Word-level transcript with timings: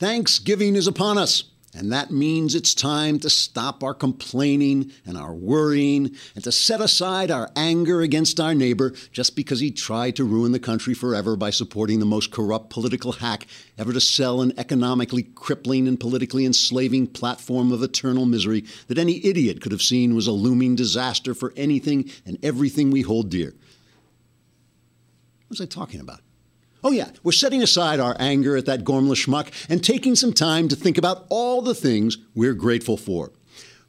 Thanksgiving 0.00 0.76
is 0.76 0.86
upon 0.86 1.18
us. 1.18 1.44
And 1.72 1.92
that 1.92 2.10
means 2.10 2.54
it's 2.54 2.74
time 2.74 3.20
to 3.20 3.30
stop 3.30 3.84
our 3.84 3.94
complaining 3.94 4.90
and 5.06 5.16
our 5.16 5.32
worrying 5.32 6.16
and 6.34 6.42
to 6.42 6.50
set 6.50 6.80
aside 6.80 7.30
our 7.30 7.48
anger 7.54 8.00
against 8.00 8.40
our 8.40 8.54
neighbor 8.54 8.92
just 9.12 9.36
because 9.36 9.60
he 9.60 9.70
tried 9.70 10.16
to 10.16 10.24
ruin 10.24 10.50
the 10.50 10.58
country 10.58 10.94
forever 10.94 11.36
by 11.36 11.50
supporting 11.50 12.00
the 12.00 12.06
most 12.06 12.32
corrupt 12.32 12.70
political 12.70 13.12
hack 13.12 13.46
ever 13.78 13.92
to 13.92 14.00
sell 14.00 14.40
an 14.40 14.52
economically 14.58 15.22
crippling 15.22 15.86
and 15.86 16.00
politically 16.00 16.44
enslaving 16.44 17.06
platform 17.06 17.70
of 17.70 17.82
eternal 17.84 18.26
misery 18.26 18.64
that 18.88 18.98
any 18.98 19.24
idiot 19.24 19.60
could 19.60 19.70
have 19.70 19.82
seen 19.82 20.16
was 20.16 20.26
a 20.26 20.32
looming 20.32 20.74
disaster 20.74 21.34
for 21.34 21.52
anything 21.56 22.10
and 22.26 22.36
everything 22.42 22.90
we 22.90 23.02
hold 23.02 23.30
dear. 23.30 23.50
What 25.46 25.50
was 25.50 25.60
I 25.60 25.66
talking 25.66 26.00
about? 26.00 26.20
Oh, 26.82 26.92
yeah, 26.92 27.10
we're 27.22 27.32
setting 27.32 27.62
aside 27.62 28.00
our 28.00 28.16
anger 28.18 28.56
at 28.56 28.66
that 28.66 28.84
Gormless 28.84 29.26
schmuck 29.26 29.52
and 29.68 29.84
taking 29.84 30.14
some 30.14 30.32
time 30.32 30.68
to 30.68 30.76
think 30.76 30.96
about 30.96 31.26
all 31.28 31.60
the 31.60 31.74
things 31.74 32.16
we're 32.34 32.54
grateful 32.54 32.96
for. 32.96 33.32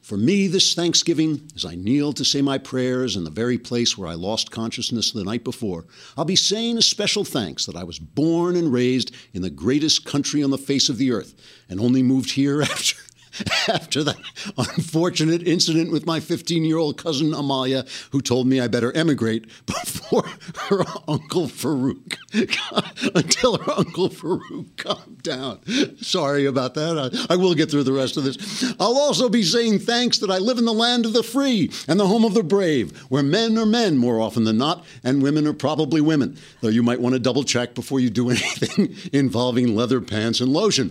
For 0.01 0.17
me, 0.17 0.47
this 0.47 0.73
Thanksgiving, 0.73 1.47
as 1.55 1.63
I 1.63 1.75
kneel 1.75 2.11
to 2.13 2.25
say 2.25 2.41
my 2.41 2.57
prayers 2.57 3.15
in 3.15 3.23
the 3.23 3.29
very 3.29 3.57
place 3.59 3.97
where 3.97 4.09
I 4.09 4.15
lost 4.15 4.49
consciousness 4.49 5.11
the 5.11 5.23
night 5.23 5.43
before, 5.43 5.85
I'll 6.17 6.25
be 6.25 6.35
saying 6.35 6.77
a 6.77 6.81
special 6.81 7.23
thanks 7.23 7.65
that 7.67 7.75
I 7.75 7.83
was 7.83 7.99
born 7.99 8.55
and 8.55 8.73
raised 8.73 9.15
in 9.31 9.43
the 9.43 9.51
greatest 9.51 10.03
country 10.03 10.43
on 10.43 10.49
the 10.49 10.57
face 10.57 10.89
of 10.89 10.97
the 10.97 11.11
earth 11.11 11.35
and 11.69 11.79
only 11.79 12.01
moved 12.01 12.31
here 12.31 12.61
after 12.63 12.97
after 13.67 14.03
that 14.03 14.17
unfortunate 14.57 15.47
incident 15.47 15.91
with 15.91 16.05
my 16.05 16.19
15 16.19 16.63
year 16.63 16.77
old 16.77 16.97
cousin 16.97 17.33
Amalia, 17.33 17.85
who 18.11 18.21
told 18.21 18.47
me 18.47 18.59
I 18.59 18.67
better 18.67 18.91
emigrate 18.93 19.45
before 19.65 20.23
her 20.69 20.83
uncle 21.07 21.47
Farouk, 21.47 22.17
until 23.15 23.57
her 23.57 23.71
uncle 23.71 24.09
Farouk 24.09 24.77
calmed 24.77 25.23
down. 25.23 25.61
Sorry 25.97 26.45
about 26.45 26.73
that. 26.75 27.25
I, 27.29 27.33
I 27.33 27.37
will 27.37 27.53
get 27.53 27.71
through 27.71 27.83
the 27.83 27.93
rest 27.93 28.17
of 28.17 28.23
this. 28.23 28.73
I'll 28.79 28.97
also 28.97 29.29
be 29.29 29.43
saying 29.43 29.79
thanks 29.79 30.17
that 30.19 30.31
I 30.31 30.37
live 30.37 30.57
in 30.57 30.65
the 30.65 30.73
land 30.73 31.05
of 31.05 31.13
the 31.13 31.23
free 31.23 31.71
and 31.87 31.99
the 31.99 32.07
home 32.07 32.25
of 32.25 32.33
the 32.33 32.43
brave, 32.43 32.97
where 33.03 33.23
men 33.23 33.57
are 33.57 33.65
men 33.65 33.97
more 33.97 34.19
often 34.19 34.43
than 34.43 34.57
not, 34.57 34.85
and 35.03 35.23
women 35.23 35.47
are 35.47 35.53
probably 35.53 36.01
women, 36.01 36.37
though 36.61 36.69
you 36.69 36.83
might 36.83 37.01
want 37.01 37.13
to 37.13 37.19
double 37.19 37.43
check 37.43 37.73
before 37.73 37.99
you 37.99 38.09
do 38.09 38.29
anything 38.29 38.95
involving 39.13 39.75
leather 39.75 40.01
pants 40.01 40.39
and 40.41 40.51
lotion. 40.51 40.89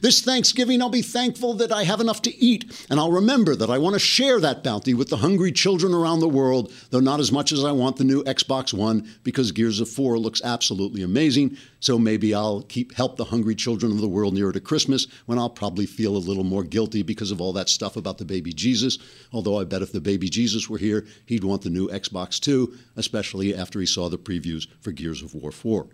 This 0.00 0.22
Thanksgiving, 0.22 0.80
I'll 0.80 0.88
be 0.88 1.02
thankful 1.02 1.54
that 1.54 1.72
I 1.72 1.81
I 1.82 1.84
have 1.84 2.00
enough 2.00 2.22
to 2.22 2.36
eat, 2.40 2.86
and 2.88 3.00
I'll 3.00 3.10
remember 3.10 3.56
that 3.56 3.68
I 3.68 3.78
want 3.78 3.94
to 3.94 3.98
share 3.98 4.38
that 4.38 4.62
bounty 4.62 4.94
with 4.94 5.08
the 5.08 5.16
hungry 5.16 5.50
children 5.50 5.92
around 5.92 6.20
the 6.20 6.28
world, 6.28 6.72
though 6.90 7.00
not 7.00 7.18
as 7.18 7.32
much 7.32 7.50
as 7.50 7.64
I 7.64 7.72
want 7.72 7.96
the 7.96 8.04
new 8.04 8.22
Xbox 8.22 8.72
One, 8.72 9.08
because 9.24 9.50
Gears 9.50 9.80
of 9.80 9.88
4 9.88 10.16
looks 10.16 10.40
absolutely 10.44 11.02
amazing. 11.02 11.56
So 11.80 11.98
maybe 11.98 12.36
I'll 12.36 12.62
keep 12.62 12.94
help 12.94 13.16
the 13.16 13.24
hungry 13.24 13.56
children 13.56 13.90
of 13.90 14.00
the 14.00 14.06
world 14.06 14.32
nearer 14.34 14.52
to 14.52 14.60
Christmas, 14.60 15.08
when 15.26 15.40
I'll 15.40 15.50
probably 15.50 15.86
feel 15.86 16.16
a 16.16 16.18
little 16.18 16.44
more 16.44 16.62
guilty 16.62 17.02
because 17.02 17.32
of 17.32 17.40
all 17.40 17.52
that 17.54 17.68
stuff 17.68 17.96
about 17.96 18.18
the 18.18 18.24
baby 18.24 18.52
Jesus. 18.52 18.96
Although 19.32 19.58
I 19.58 19.64
bet 19.64 19.82
if 19.82 19.90
the 19.90 20.00
baby 20.00 20.28
Jesus 20.28 20.70
were 20.70 20.78
here, 20.78 21.04
he'd 21.26 21.42
want 21.42 21.62
the 21.62 21.70
new 21.70 21.88
Xbox 21.88 22.38
too, 22.38 22.78
especially 22.94 23.56
after 23.56 23.80
he 23.80 23.86
saw 23.86 24.08
the 24.08 24.18
previews 24.18 24.68
for 24.80 24.92
Gears 24.92 25.20
of 25.20 25.34
War 25.34 25.50
4. 25.50 25.88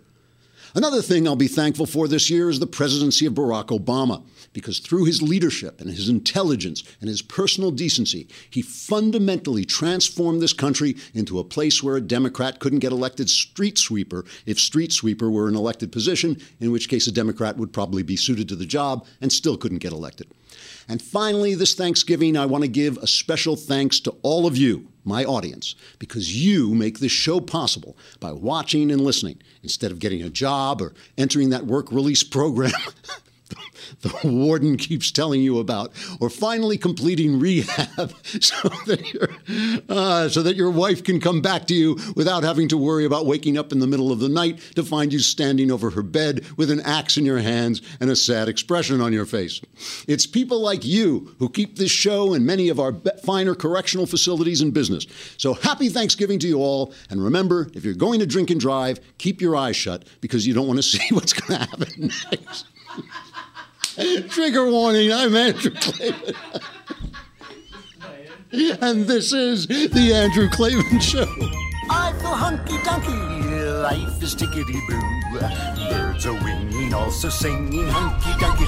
Another 0.75 1.01
thing 1.01 1.27
I'll 1.27 1.35
be 1.35 1.47
thankful 1.47 1.87
for 1.87 2.07
this 2.07 2.29
year 2.29 2.47
is 2.47 2.59
the 2.59 2.67
presidency 2.67 3.25
of 3.25 3.33
Barack 3.33 3.67
Obama, 3.67 4.23
because 4.53 4.79
through 4.79 5.05
his 5.05 5.21
leadership 5.21 5.79
and 5.79 5.89
his 5.89 6.09
intelligence 6.09 6.83
and 7.01 7.09
his 7.09 7.21
personal 7.21 7.71
decency, 7.71 8.27
he 8.49 8.61
fundamentally 8.61 9.65
transformed 9.65 10.41
this 10.41 10.53
country 10.53 10.95
into 11.13 11.39
a 11.39 11.43
place 11.43 11.83
where 11.83 11.95
a 11.95 12.01
Democrat 12.01 12.59
couldn't 12.59 12.79
get 12.79 12.91
elected 12.91 13.29
street 13.29 13.77
sweeper 13.77 14.25
if 14.45 14.59
street 14.59 14.91
sweeper 14.91 15.29
were 15.29 15.47
an 15.47 15.55
elected 15.55 15.91
position, 15.91 16.37
in 16.59 16.71
which 16.71 16.89
case 16.89 17.07
a 17.07 17.11
Democrat 17.11 17.57
would 17.57 17.73
probably 17.73 18.03
be 18.03 18.15
suited 18.15 18.47
to 18.49 18.55
the 18.55 18.65
job 18.65 19.05
and 19.21 19.31
still 19.31 19.57
couldn't 19.57 19.79
get 19.79 19.93
elected. 19.93 20.27
And 20.87 21.01
finally, 21.01 21.53
this 21.53 21.75
Thanksgiving, 21.75 22.35
I 22.35 22.47
want 22.47 22.63
to 22.63 22.67
give 22.67 22.97
a 22.97 23.07
special 23.07 23.55
thanks 23.55 23.99
to 24.01 24.15
all 24.23 24.47
of 24.47 24.57
you, 24.57 24.87
my 25.03 25.23
audience, 25.23 25.75
because 25.99 26.35
you 26.43 26.73
make 26.73 26.99
this 26.99 27.11
show 27.11 27.39
possible 27.39 27.95
by 28.19 28.31
watching 28.31 28.91
and 28.91 29.01
listening 29.01 29.39
instead 29.61 29.91
of 29.91 29.99
getting 29.99 30.23
a 30.23 30.29
job 30.29 30.81
or 30.81 30.93
entering 31.17 31.51
that 31.51 31.67
work 31.67 31.91
release 31.91 32.23
program 32.23 32.71
the 34.01 34.19
warden 34.23 34.77
keeps 34.77 35.11
telling 35.11 35.41
you 35.41 35.59
about, 35.59 35.91
or 36.19 36.29
finally 36.29 36.77
completing 36.77 37.39
rehab 37.39 38.13
so 38.23 38.69
that 38.85 39.13
your 39.13 39.29
uh, 39.89 40.29
so 40.29 40.41
that 40.41 40.55
your 40.55 40.71
wife 40.71 41.03
can 41.03 41.19
come 41.19 41.41
back 41.41 41.67
to 41.67 41.73
you 41.73 41.97
without 42.15 42.43
having 42.43 42.67
to 42.67 42.77
worry 42.77 43.05
about 43.05 43.25
waking 43.25 43.57
up 43.57 43.71
in 43.71 43.79
the 43.79 43.87
middle 43.87 44.11
of 44.11 44.19
the 44.19 44.29
night 44.29 44.59
to 44.75 44.83
find 44.83 45.11
you 45.11 45.19
standing 45.19 45.71
over 45.71 45.89
her 45.91 46.03
bed 46.03 46.45
with 46.57 46.69
an 46.71 46.81
axe 46.81 47.17
in 47.17 47.25
your 47.25 47.39
hands 47.39 47.81
and 47.99 48.09
a 48.09 48.15
sad 48.15 48.47
expression 48.47 49.01
on 49.01 49.13
your 49.13 49.25
face. 49.25 49.61
It's 50.07 50.25
people 50.25 50.61
like 50.61 50.85
you 50.85 51.35
who 51.39 51.49
keep 51.49 51.77
this 51.77 51.91
show 51.91 52.33
and 52.33 52.45
many 52.45 52.69
of 52.69 52.79
our 52.79 52.93
finer 53.23 53.55
correctional 53.55 54.05
facilities 54.05 54.61
in 54.61 54.71
business. 54.71 55.05
So 55.37 55.53
happy 55.53 55.89
Thanksgiving 55.89 56.39
to 56.39 56.47
you 56.47 56.59
all, 56.59 56.93
and 57.09 57.23
remember, 57.23 57.69
if 57.73 57.83
you're 57.83 57.93
going 57.93 58.19
to 58.19 58.25
drink 58.25 58.49
and 58.49 58.59
drive, 58.59 58.99
keep 59.17 59.41
your 59.41 59.55
eyes 59.55 59.75
shut 59.75 60.05
because 60.21 60.45
you 60.45 60.53
don't 60.53 60.67
want 60.67 60.77
to 60.77 60.83
see 60.89 61.13
what's 61.13 61.33
going 61.33 61.59
to 61.59 61.67
happen 61.67 62.11
next. 62.31 62.65
Trigger 64.29 64.69
warning, 64.71 65.11
I'm 65.11 65.35
Andrew 65.35 65.71
Klavan. 65.71 66.35
and 68.81 69.05
this 69.05 69.33
is 69.33 69.67
The 69.67 70.13
Andrew 70.13 70.47
Klavan 70.49 70.99
Show. 71.01 71.27
I 71.89 72.13
feel 72.13 72.33
hunky 72.33 72.77
dunky, 72.77 73.83
life 73.83 74.23
is 74.23 74.35
tickety 74.35 74.79
boo. 74.87 75.89
Birds 75.89 76.25
are 76.25 76.33
winging, 76.33 76.93
also 76.93 77.27
singing 77.27 77.87
hunky 77.87 78.29
dunky 78.39 78.67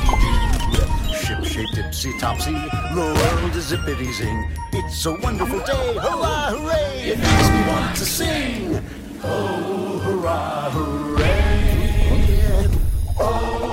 doo. 0.74 1.16
Ship 1.16 1.44
shape 1.46 1.70
tipsy 1.76 2.12
topsy, 2.20 2.52
the 2.52 3.40
world 3.42 3.56
is 3.56 3.72
zippity 3.72 4.12
zing. 4.12 4.52
It's 4.74 5.06
a 5.06 5.14
wonderful 5.14 5.60
day, 5.60 5.94
hurrah, 5.94 6.50
hooray! 6.50 7.12
It 7.12 7.20
makes 7.20 7.50
me 7.50 7.68
want 7.72 7.96
to 7.96 8.06
sing. 8.06 8.84
Oh, 9.24 10.00
hurrah, 10.04 10.72
hooray! 10.72 11.72
Oh, 13.18 13.71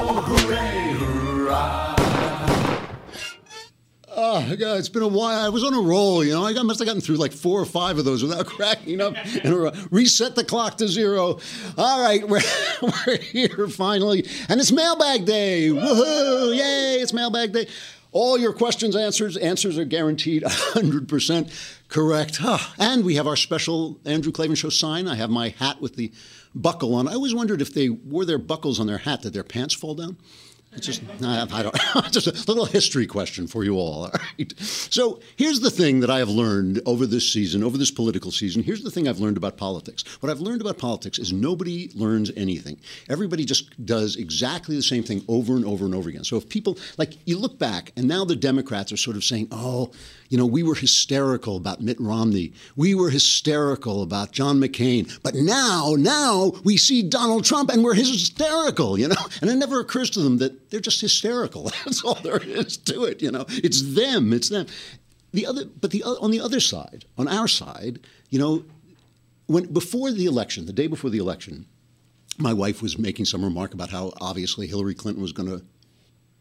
Oh, 4.40 4.76
it's 4.76 4.88
been 4.88 5.02
a 5.02 5.08
while. 5.08 5.44
I 5.44 5.48
was 5.48 5.64
on 5.64 5.74
a 5.74 5.80
roll, 5.80 6.24
you 6.24 6.32
know. 6.32 6.46
I 6.46 6.52
must 6.62 6.78
have 6.78 6.86
gotten 6.86 7.00
through 7.00 7.16
like 7.16 7.32
four 7.32 7.60
or 7.60 7.64
five 7.64 7.98
of 7.98 8.04
those 8.04 8.22
without 8.22 8.46
cracking 8.56 9.00
up. 9.00 9.16
And 9.42 9.92
reset 9.92 10.36
the 10.36 10.44
clock 10.44 10.76
to 10.78 10.86
zero. 10.86 11.40
All 11.76 12.00
right, 12.00 12.26
we're, 12.28 12.40
we're 12.80 13.18
here 13.18 13.66
finally. 13.68 14.26
And 14.48 14.60
it's 14.60 14.70
mailbag 14.70 15.24
day. 15.24 15.68
Woohoo! 15.70 16.56
Yay, 16.56 17.00
it's 17.00 17.12
mailbag 17.12 17.52
day. 17.52 17.66
All 18.12 18.38
your 18.38 18.52
questions 18.52 18.94
answers. 18.94 19.36
Answers 19.36 19.76
are 19.76 19.84
guaranteed 19.84 20.44
100% 20.44 21.76
correct. 21.88 22.40
And 22.78 23.04
we 23.04 23.16
have 23.16 23.26
our 23.26 23.36
special 23.36 23.98
Andrew 24.04 24.32
Klavan 24.32 24.54
Show 24.54 24.70
sign. 24.70 25.08
I 25.08 25.16
have 25.16 25.30
my 25.30 25.48
hat 25.48 25.80
with 25.80 25.96
the 25.96 26.12
buckle 26.54 26.94
on. 26.94 27.08
I 27.08 27.14
always 27.14 27.34
wondered 27.34 27.60
if 27.60 27.74
they 27.74 27.88
wore 27.88 28.24
their 28.24 28.38
buckles 28.38 28.78
on 28.78 28.86
their 28.86 28.98
hat, 28.98 29.22
did 29.22 29.32
their 29.32 29.44
pants 29.44 29.74
fall 29.74 29.94
down? 29.94 30.16
It's 30.72 30.86
just, 30.86 31.02
I 31.22 31.62
don't, 31.62 31.74
just 32.12 32.26
a 32.26 32.32
little 32.46 32.66
history 32.66 33.06
question 33.06 33.46
for 33.46 33.64
you 33.64 33.76
all. 33.76 34.04
All 34.04 34.10
right. 34.12 34.52
So 34.58 35.20
here's 35.36 35.60
the 35.60 35.70
thing 35.70 36.00
that 36.00 36.10
I 36.10 36.18
have 36.18 36.28
learned 36.28 36.82
over 36.84 37.06
this 37.06 37.32
season, 37.32 37.64
over 37.64 37.78
this 37.78 37.90
political 37.90 38.30
season. 38.30 38.62
Here's 38.62 38.82
the 38.82 38.90
thing 38.90 39.08
I've 39.08 39.18
learned 39.18 39.38
about 39.38 39.56
politics. 39.56 40.04
What 40.20 40.30
I've 40.30 40.40
learned 40.40 40.60
about 40.60 40.78
politics 40.78 41.18
is 41.18 41.32
nobody 41.32 41.90
learns 41.94 42.30
anything. 42.36 42.78
Everybody 43.08 43.44
just 43.44 43.84
does 43.86 44.16
exactly 44.16 44.76
the 44.76 44.82
same 44.82 45.02
thing 45.02 45.24
over 45.26 45.56
and 45.56 45.64
over 45.64 45.84
and 45.84 45.94
over 45.94 46.08
again. 46.08 46.24
So 46.24 46.36
if 46.36 46.48
people, 46.48 46.78
like, 46.98 47.14
you 47.26 47.38
look 47.38 47.58
back, 47.58 47.92
and 47.96 48.06
now 48.06 48.24
the 48.24 48.36
Democrats 48.36 48.92
are 48.92 48.96
sort 48.98 49.16
of 49.16 49.24
saying, 49.24 49.48
oh, 49.50 49.90
you 50.28 50.36
know, 50.36 50.46
we 50.46 50.62
were 50.62 50.74
hysterical 50.74 51.56
about 51.56 51.80
Mitt 51.80 51.98
Romney. 51.98 52.52
We 52.76 52.94
were 52.94 53.10
hysterical 53.10 54.02
about 54.02 54.32
John 54.32 54.60
McCain. 54.60 55.18
But 55.22 55.34
now, 55.34 55.94
now 55.96 56.52
we 56.64 56.76
see 56.76 57.02
Donald 57.02 57.44
Trump 57.44 57.70
and 57.70 57.82
we're 57.82 57.94
hysterical, 57.94 58.98
you 58.98 59.08
know? 59.08 59.16
And 59.40 59.50
it 59.50 59.56
never 59.56 59.80
occurs 59.80 60.10
to 60.10 60.20
them 60.20 60.38
that 60.38 60.70
they're 60.70 60.80
just 60.80 61.00
hysterical. 61.00 61.64
That's 61.84 62.04
all 62.04 62.14
there 62.16 62.42
is 62.42 62.76
to 62.78 63.04
it, 63.04 63.22
you 63.22 63.30
know? 63.30 63.46
It's 63.48 63.94
them, 63.94 64.32
it's 64.32 64.50
them. 64.50 64.66
The 65.32 65.46
other, 65.46 65.64
but 65.64 65.90
the, 65.90 66.02
on 66.04 66.30
the 66.30 66.40
other 66.40 66.60
side, 66.60 67.04
on 67.16 67.28
our 67.28 67.48
side, 67.48 68.00
you 68.30 68.38
know, 68.38 68.64
when 69.46 69.72
before 69.72 70.10
the 70.10 70.26
election, 70.26 70.66
the 70.66 70.72
day 70.72 70.86
before 70.86 71.10
the 71.10 71.18
election, 71.18 71.66
my 72.38 72.52
wife 72.52 72.82
was 72.82 72.98
making 72.98 73.24
some 73.24 73.42
remark 73.42 73.74
about 73.74 73.90
how 73.90 74.12
obviously 74.20 74.66
Hillary 74.66 74.94
Clinton 74.94 75.22
was 75.22 75.32
going 75.32 75.48
to 75.48 75.64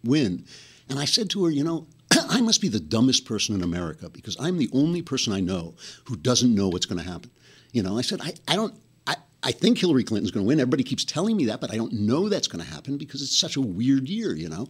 win. 0.04 0.46
And 0.90 1.00
I 1.00 1.06
said 1.06 1.30
to 1.32 1.46
her, 1.46 1.52
you 1.52 1.64
know, 1.64 1.88
I 2.30 2.42
must 2.42 2.62
be 2.62 2.68
the 2.68 2.80
dumbest 2.80 3.26
person 3.26 3.56
in 3.56 3.64
America 3.64 4.10
because 4.10 4.38
I'm 4.40 4.58
the 4.58 4.70
only 4.74 5.02
person 5.02 5.34
I 5.34 5.40
know 5.40 5.76
who 6.06 6.16
doesn't 6.16 6.54
know 6.54 6.68
what's 6.68 6.86
going 6.86 7.04
to 7.04 7.10
happen. 7.10 7.32
You 7.72 7.84
know, 7.84 7.98
I 7.98 8.02
said, 8.02 8.22
I, 8.22 8.34
I 8.48 8.56
don't, 8.56 8.74
I, 9.06 9.16
I 9.44 9.52
think 9.52 9.78
Hillary 9.78 10.04
Clinton's 10.04 10.32
going 10.32 10.46
to 10.46 10.48
win. 10.48 10.60
Everybody 10.60 10.84
keeps 10.84 11.04
telling 11.04 11.38
me 11.38 11.46
that, 11.46 11.62
but 11.62 11.72
I 11.72 11.76
don't 11.76 11.94
know 11.94 12.30
that's 12.30 12.48
going 12.48 12.64
to 12.64 12.72
happen 12.72 12.98
because 12.98 13.22
it's 13.22 13.38
such 13.38 13.56
a 13.56 13.62
weird 13.62 14.08
year, 14.08 14.36
you 14.36 14.50
know? 14.50 14.68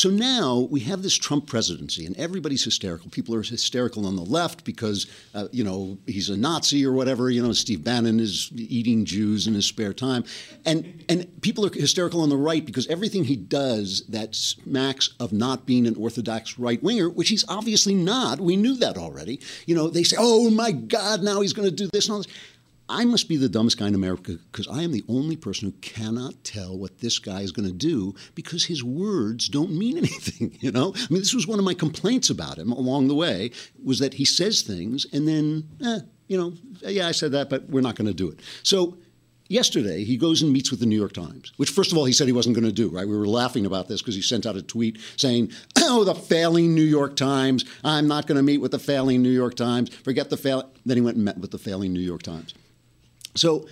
So 0.00 0.08
now 0.08 0.66
we 0.70 0.80
have 0.80 1.02
this 1.02 1.14
Trump 1.14 1.46
presidency, 1.46 2.06
and 2.06 2.16
everybody's 2.16 2.64
hysterical. 2.64 3.10
People 3.10 3.34
are 3.34 3.42
hysterical 3.42 4.06
on 4.06 4.16
the 4.16 4.22
left 4.22 4.64
because, 4.64 5.06
uh, 5.34 5.48
you 5.52 5.62
know, 5.62 5.98
he's 6.06 6.30
a 6.30 6.38
Nazi 6.38 6.86
or 6.86 6.92
whatever. 6.92 7.28
You 7.28 7.42
know, 7.42 7.52
Steve 7.52 7.84
Bannon 7.84 8.18
is 8.18 8.50
eating 8.54 9.04
Jews 9.04 9.46
in 9.46 9.52
his 9.52 9.66
spare 9.66 9.92
time, 9.92 10.24
and 10.64 11.04
and 11.10 11.42
people 11.42 11.66
are 11.66 11.70
hysterical 11.70 12.22
on 12.22 12.30
the 12.30 12.38
right 12.38 12.64
because 12.64 12.86
everything 12.86 13.24
he 13.24 13.36
does 13.36 14.02
that 14.08 14.34
smacks 14.34 15.10
of 15.20 15.34
not 15.34 15.66
being 15.66 15.86
an 15.86 15.96
orthodox 15.96 16.58
right 16.58 16.82
winger, 16.82 17.10
which 17.10 17.28
he's 17.28 17.44
obviously 17.46 17.94
not. 17.94 18.40
We 18.40 18.56
knew 18.56 18.76
that 18.76 18.96
already. 18.96 19.38
You 19.66 19.74
know, 19.74 19.90
they 19.90 20.04
say, 20.04 20.16
"Oh 20.18 20.48
my 20.48 20.72
God, 20.72 21.22
now 21.22 21.42
he's 21.42 21.52
going 21.52 21.68
to 21.68 21.74
do 21.74 21.90
this 21.92 22.06
and 22.06 22.14
all 22.14 22.22
this." 22.22 22.32
I 22.90 23.04
must 23.04 23.28
be 23.28 23.36
the 23.36 23.48
dumbest 23.48 23.78
guy 23.78 23.86
in 23.86 23.94
America 23.94 24.36
because 24.50 24.66
I 24.66 24.82
am 24.82 24.90
the 24.90 25.04
only 25.08 25.36
person 25.36 25.68
who 25.68 25.78
cannot 25.80 26.42
tell 26.42 26.76
what 26.76 26.98
this 26.98 27.20
guy 27.20 27.42
is 27.42 27.52
going 27.52 27.68
to 27.68 27.74
do 27.74 28.16
because 28.34 28.64
his 28.64 28.82
words 28.82 29.48
don't 29.48 29.70
mean 29.70 29.96
anything. 29.98 30.58
You 30.60 30.72
know, 30.72 30.92
I 30.96 31.06
mean, 31.08 31.20
this 31.20 31.32
was 31.32 31.46
one 31.46 31.60
of 31.60 31.64
my 31.64 31.74
complaints 31.74 32.30
about 32.30 32.58
him 32.58 32.72
along 32.72 33.06
the 33.06 33.14
way 33.14 33.52
was 33.82 34.00
that 34.00 34.14
he 34.14 34.24
says 34.24 34.62
things 34.62 35.06
and 35.12 35.28
then, 35.28 35.68
eh, 35.84 36.00
you 36.26 36.36
know, 36.36 36.52
yeah, 36.82 37.06
I 37.06 37.12
said 37.12 37.30
that, 37.32 37.48
but 37.48 37.70
we're 37.70 37.80
not 37.80 37.94
going 37.94 38.08
to 38.08 38.14
do 38.14 38.28
it. 38.28 38.40
So 38.64 38.96
yesterday 39.46 40.02
he 40.02 40.16
goes 40.16 40.42
and 40.42 40.52
meets 40.52 40.72
with 40.72 40.80
the 40.80 40.86
New 40.86 40.98
York 40.98 41.12
Times, 41.12 41.52
which 41.58 41.70
first 41.70 41.92
of 41.92 41.98
all 41.98 42.06
he 42.06 42.12
said 42.12 42.26
he 42.26 42.32
wasn't 42.32 42.56
going 42.56 42.66
to 42.66 42.72
do. 42.72 42.88
Right? 42.88 43.06
We 43.06 43.16
were 43.16 43.28
laughing 43.28 43.66
about 43.66 43.86
this 43.86 44.02
because 44.02 44.16
he 44.16 44.22
sent 44.22 44.46
out 44.46 44.56
a 44.56 44.62
tweet 44.62 44.98
saying, 45.16 45.52
"Oh, 45.78 46.02
the 46.02 46.14
failing 46.14 46.74
New 46.74 46.82
York 46.82 47.14
Times. 47.14 47.64
I'm 47.84 48.08
not 48.08 48.26
going 48.26 48.36
to 48.36 48.42
meet 48.42 48.58
with 48.58 48.72
the 48.72 48.78
failing 48.80 49.22
New 49.22 49.30
York 49.30 49.54
Times. 49.54 49.94
Forget 49.94 50.30
the 50.30 50.36
fail." 50.36 50.70
Then 50.86 50.96
he 50.96 51.02
went 51.02 51.16
and 51.16 51.24
met 51.24 51.38
with 51.38 51.50
the 51.50 51.58
failing 51.58 51.92
New 51.92 52.00
York 52.00 52.22
Times. 52.22 52.54
So, 53.34 53.66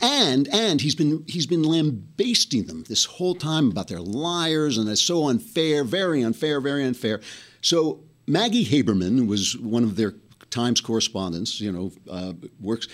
and 0.00 0.48
and 0.48 0.80
he's 0.80 0.94
been 0.94 1.24
he's 1.26 1.46
been 1.46 1.62
lambasting 1.62 2.64
them 2.64 2.84
this 2.88 3.04
whole 3.04 3.34
time 3.34 3.70
about 3.70 3.88
their 3.88 4.00
liars 4.00 4.78
and 4.78 4.88
they're 4.88 4.96
so 4.96 5.28
unfair, 5.28 5.84
very 5.84 6.22
unfair, 6.22 6.60
very 6.60 6.84
unfair. 6.84 7.20
So 7.60 8.00
Maggie 8.26 8.64
Haberman, 8.64 9.26
was 9.26 9.56
one 9.58 9.84
of 9.84 9.96
their 9.96 10.14
Times 10.50 10.80
correspondents, 10.80 11.60
you 11.60 11.72
know, 11.72 11.90
uh, 12.08 12.32
works. 12.60 12.86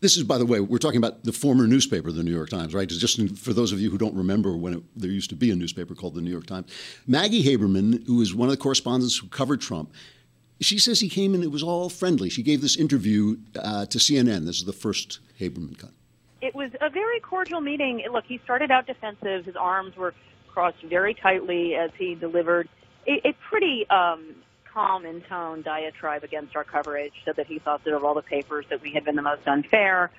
This 0.00 0.16
is, 0.16 0.22
by 0.22 0.38
the 0.38 0.46
way, 0.46 0.60
we're 0.60 0.78
talking 0.78 0.96
about 0.96 1.24
the 1.24 1.32
former 1.32 1.66
newspaper, 1.66 2.10
the 2.10 2.22
New 2.22 2.32
York 2.32 2.48
Times, 2.48 2.72
right? 2.72 2.88
Just 2.88 3.36
for 3.36 3.52
those 3.52 3.70
of 3.70 3.80
you 3.80 3.90
who 3.90 3.98
don't 3.98 4.14
remember 4.14 4.56
when 4.56 4.74
it, 4.74 4.82
there 4.96 5.10
used 5.10 5.28
to 5.28 5.36
be 5.36 5.50
a 5.50 5.54
newspaper 5.54 5.94
called 5.94 6.14
the 6.14 6.22
New 6.22 6.30
York 6.30 6.46
Times. 6.46 6.72
Maggie 7.06 7.44
Haberman, 7.44 8.06
who 8.06 8.16
was 8.16 8.34
one 8.34 8.48
of 8.48 8.50
the 8.50 8.56
correspondents 8.56 9.18
who 9.18 9.28
covered 9.28 9.60
Trump, 9.60 9.92
she 10.64 10.78
says 10.78 11.00
he 11.00 11.08
came 11.08 11.34
and 11.34 11.42
it 11.42 11.50
was 11.50 11.62
all 11.62 11.88
friendly. 11.88 12.28
She 12.28 12.42
gave 12.42 12.60
this 12.60 12.76
interview 12.76 13.36
uh, 13.56 13.86
to 13.86 13.98
CNN. 13.98 14.46
This 14.46 14.58
is 14.58 14.64
the 14.64 14.72
first 14.72 15.20
Haberman 15.40 15.78
cut. 15.78 15.90
It 16.40 16.54
was 16.54 16.70
a 16.80 16.90
very 16.90 17.20
cordial 17.20 17.60
meeting. 17.60 18.04
Look, 18.10 18.24
he 18.26 18.38
started 18.44 18.70
out 18.70 18.86
defensive. 18.86 19.44
His 19.44 19.56
arms 19.56 19.96
were 19.96 20.14
crossed 20.52 20.82
very 20.82 21.14
tightly 21.14 21.74
as 21.74 21.90
he 21.98 22.14
delivered 22.14 22.68
a, 23.06 23.28
a 23.28 23.32
pretty 23.48 23.88
um, 23.90 24.34
calm 24.72 25.06
in 25.06 25.20
tone 25.22 25.62
diatribe 25.62 26.24
against 26.24 26.56
our 26.56 26.64
coverage. 26.64 27.12
Said 27.24 27.36
that 27.36 27.46
he 27.46 27.58
thought 27.58 27.84
that 27.84 27.94
of 27.94 28.04
all 28.04 28.14
the 28.14 28.22
papers 28.22 28.66
that 28.70 28.82
we 28.82 28.92
had 28.92 29.04
been 29.04 29.16
the 29.16 29.22
most 29.22 29.46
unfair, 29.46 30.10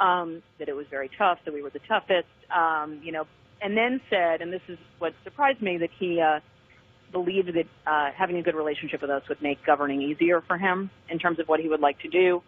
um, 0.00 0.42
that 0.58 0.68
it 0.68 0.76
was 0.76 0.86
very 0.88 1.10
tough, 1.16 1.38
that 1.44 1.52
we 1.52 1.62
were 1.62 1.70
the 1.70 1.80
toughest. 1.80 2.28
Um, 2.50 3.00
you 3.02 3.12
know, 3.12 3.26
and 3.60 3.76
then 3.76 4.00
said, 4.10 4.40
and 4.40 4.52
this 4.52 4.62
is 4.68 4.78
what 4.98 5.14
surprised 5.24 5.62
me, 5.62 5.78
that 5.78 5.90
he. 5.98 6.20
Uh, 6.20 6.40
believed 7.12 7.54
that 7.54 7.66
uh, 7.86 8.10
having 8.14 8.36
a 8.36 8.42
good 8.42 8.54
relationship 8.54 9.00
with 9.00 9.10
us 9.10 9.22
would 9.28 9.40
make 9.42 9.64
governing 9.64 10.02
easier 10.02 10.40
for 10.40 10.58
him 10.58 10.90
in 11.08 11.18
terms 11.18 11.38
of 11.38 11.48
what 11.48 11.60
he 11.60 11.68
would 11.68 11.80
like 11.80 11.98
to 12.00 12.08
do. 12.08 12.42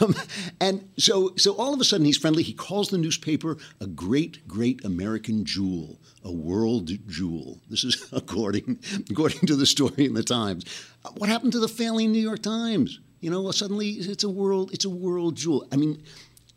Um, 0.00 0.14
and 0.60 0.88
so, 0.96 1.34
so 1.36 1.54
all 1.54 1.74
of 1.74 1.80
a 1.80 1.84
sudden, 1.84 2.06
he's 2.06 2.16
friendly. 2.16 2.42
He 2.42 2.52
calls 2.52 2.90
the 2.90 2.98
newspaper 2.98 3.56
a 3.80 3.86
great, 3.86 4.46
great 4.46 4.84
American 4.84 5.44
jewel, 5.44 5.98
a 6.24 6.32
world 6.32 6.90
jewel. 7.08 7.60
This 7.68 7.84
is 7.84 8.06
according, 8.12 8.78
according 9.10 9.46
to 9.48 9.56
the 9.56 9.66
story 9.66 10.06
in 10.06 10.14
the 10.14 10.22
Times. 10.22 10.64
What 11.16 11.28
happened 11.28 11.52
to 11.52 11.60
the 11.60 11.68
failing 11.68 12.12
New 12.12 12.20
York 12.20 12.42
Times? 12.42 13.00
You 13.20 13.30
know, 13.30 13.50
suddenly 13.50 13.90
it's 13.90 14.24
a 14.24 14.30
world, 14.30 14.72
it's 14.72 14.84
a 14.84 14.90
world 14.90 15.36
jewel. 15.36 15.66
I 15.72 15.76
mean, 15.76 16.02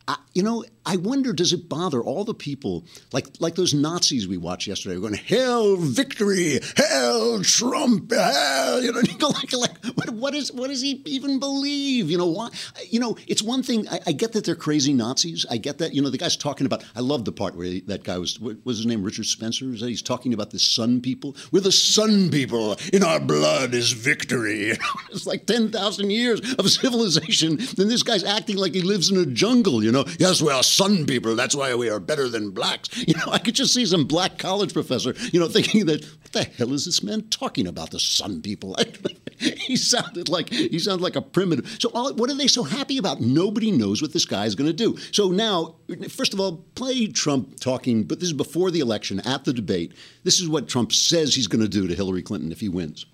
I, 0.07 0.17
you 0.35 0.43
know, 0.43 0.65
I 0.85 0.97
wonder, 0.97 1.33
does 1.33 1.53
it 1.53 1.67
bother 1.67 2.03
all 2.03 2.25
the 2.25 2.33
people 2.33 2.85
like 3.11 3.25
like 3.39 3.55
those 3.55 3.73
Nazis 3.73 4.27
we 4.27 4.37
watched 4.37 4.67
yesterday, 4.67 4.99
going 4.99 5.13
"Hell 5.15 5.77
victory, 5.77 6.59
hell 6.75 7.41
Trump, 7.41 8.11
hell," 8.11 8.83
you 8.83 8.91
know, 8.91 8.99
you 9.09 9.17
go 9.17 9.29
like, 9.29 9.53
like 9.53 9.85
what, 9.95 10.09
what 10.11 10.35
is 10.35 10.51
what 10.51 10.67
does 10.67 10.81
he 10.81 11.01
even 11.05 11.39
believe? 11.39 12.11
You 12.11 12.17
know, 12.17 12.27
why? 12.27 12.49
You 12.89 12.99
know, 12.99 13.17
it's 13.27 13.41
one 13.41 13.63
thing. 13.63 13.87
I, 13.89 13.99
I, 14.07 14.11
get 14.11 14.33
that 14.33 14.45
they're 14.45 14.55
crazy 14.55 14.93
Nazis. 14.93 15.45
I 15.49 15.57
get 15.57 15.79
that. 15.79 15.93
You 15.95 16.01
know, 16.01 16.09
the 16.09 16.17
guy's 16.17 16.37
talking 16.37 16.65
about. 16.65 16.83
I 16.95 16.99
love 16.99 17.25
the 17.25 17.31
part 17.31 17.55
where 17.55 17.65
he, 17.65 17.79
that 17.81 18.03
guy 18.03 18.17
was. 18.17 18.39
What 18.39 18.57
was 18.65 18.77
his 18.77 18.85
name? 18.85 19.03
Richard 19.03 19.25
Spencer. 19.25 19.65
Is 19.73 19.79
that 19.79 19.89
he's 19.89 20.01
talking 20.01 20.33
about 20.33 20.51
the 20.51 20.59
Sun 20.59 21.01
people? 21.01 21.35
We're 21.51 21.61
the 21.61 21.71
Sun 21.71 22.29
people. 22.29 22.75
In 22.93 23.03
our 23.03 23.19
blood 23.19 23.73
is 23.73 23.93
victory. 23.93 24.73
it's 25.11 25.25
like 25.25 25.47
ten 25.47 25.71
thousand 25.71 26.11
years 26.11 26.41
of 26.55 26.69
civilization. 26.69 27.57
Then 27.75 27.87
this 27.87 28.03
guy's 28.03 28.23
acting 28.23 28.57
like 28.57 28.73
he 28.73 28.81
lives 28.81 29.09
in 29.09 29.17
a 29.17 29.25
jungle. 29.25 29.83
You 29.83 29.91
know, 29.91 30.05
yes, 30.29 30.41
we 30.41 30.51
are 30.51 30.63
sun 30.63 31.05
people. 31.05 31.35
That's 31.35 31.55
why 31.55 31.75
we 31.75 31.89
are 31.89 31.99
better 31.99 32.27
than 32.27 32.51
blacks. 32.51 32.89
You 33.05 33.13
know, 33.13 33.31
I 33.31 33.37
could 33.37 33.53
just 33.53 33.73
see 33.73 33.85
some 33.85 34.05
black 34.05 34.39
college 34.39 34.73
professor, 34.73 35.13
you 35.31 35.39
know, 35.39 35.47
thinking 35.47 35.85
that 35.85 36.03
what 36.03 36.31
the 36.31 36.43
hell 36.43 36.73
is 36.73 36.85
this 36.85 37.03
man 37.03 37.21
talking 37.29 37.67
about? 37.67 37.91
The 37.91 37.99
sun 37.99 38.41
people. 38.41 38.75
he 39.37 39.75
sounded 39.75 40.27
like 40.27 40.49
he 40.49 40.79
sounded 40.79 41.03
like 41.03 41.15
a 41.15 41.21
primitive. 41.21 41.77
So 41.79 41.91
all, 41.93 42.13
what 42.15 42.31
are 42.31 42.33
they 42.35 42.47
so 42.47 42.63
happy 42.63 42.97
about? 42.97 43.21
Nobody 43.21 43.69
knows 43.69 44.01
what 44.01 44.11
this 44.11 44.25
guy 44.25 44.45
is 44.45 44.55
going 44.55 44.69
to 44.69 44.73
do. 44.73 44.97
So 45.11 45.29
now, 45.29 45.75
first 46.09 46.33
of 46.33 46.39
all, 46.39 46.65
play 46.73 47.05
Trump 47.07 47.59
talking, 47.59 48.03
but 48.03 48.19
this 48.19 48.27
is 48.27 48.33
before 48.33 48.71
the 48.71 48.79
election, 48.79 49.19
at 49.19 49.45
the 49.45 49.53
debate. 49.53 49.93
This 50.23 50.39
is 50.39 50.49
what 50.49 50.67
Trump 50.67 50.91
says 50.91 51.35
he's 51.35 51.47
going 51.47 51.61
to 51.61 51.69
do 51.69 51.87
to 51.87 51.93
Hillary 51.93 52.23
Clinton 52.23 52.51
if 52.51 52.59
he 52.59 52.69
wins. 52.69 53.05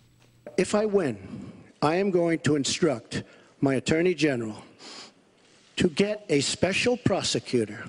If 0.57 0.73
I 0.73 0.85
win, 0.85 1.51
I 1.81 1.95
am 1.95 2.11
going 2.11 2.39
to 2.39 2.55
instruct 2.55 3.23
my 3.59 3.75
attorney 3.75 4.13
general 4.13 4.63
to 5.81 5.89
get 5.89 6.23
a 6.29 6.39
special 6.41 6.95
prosecutor 6.95 7.83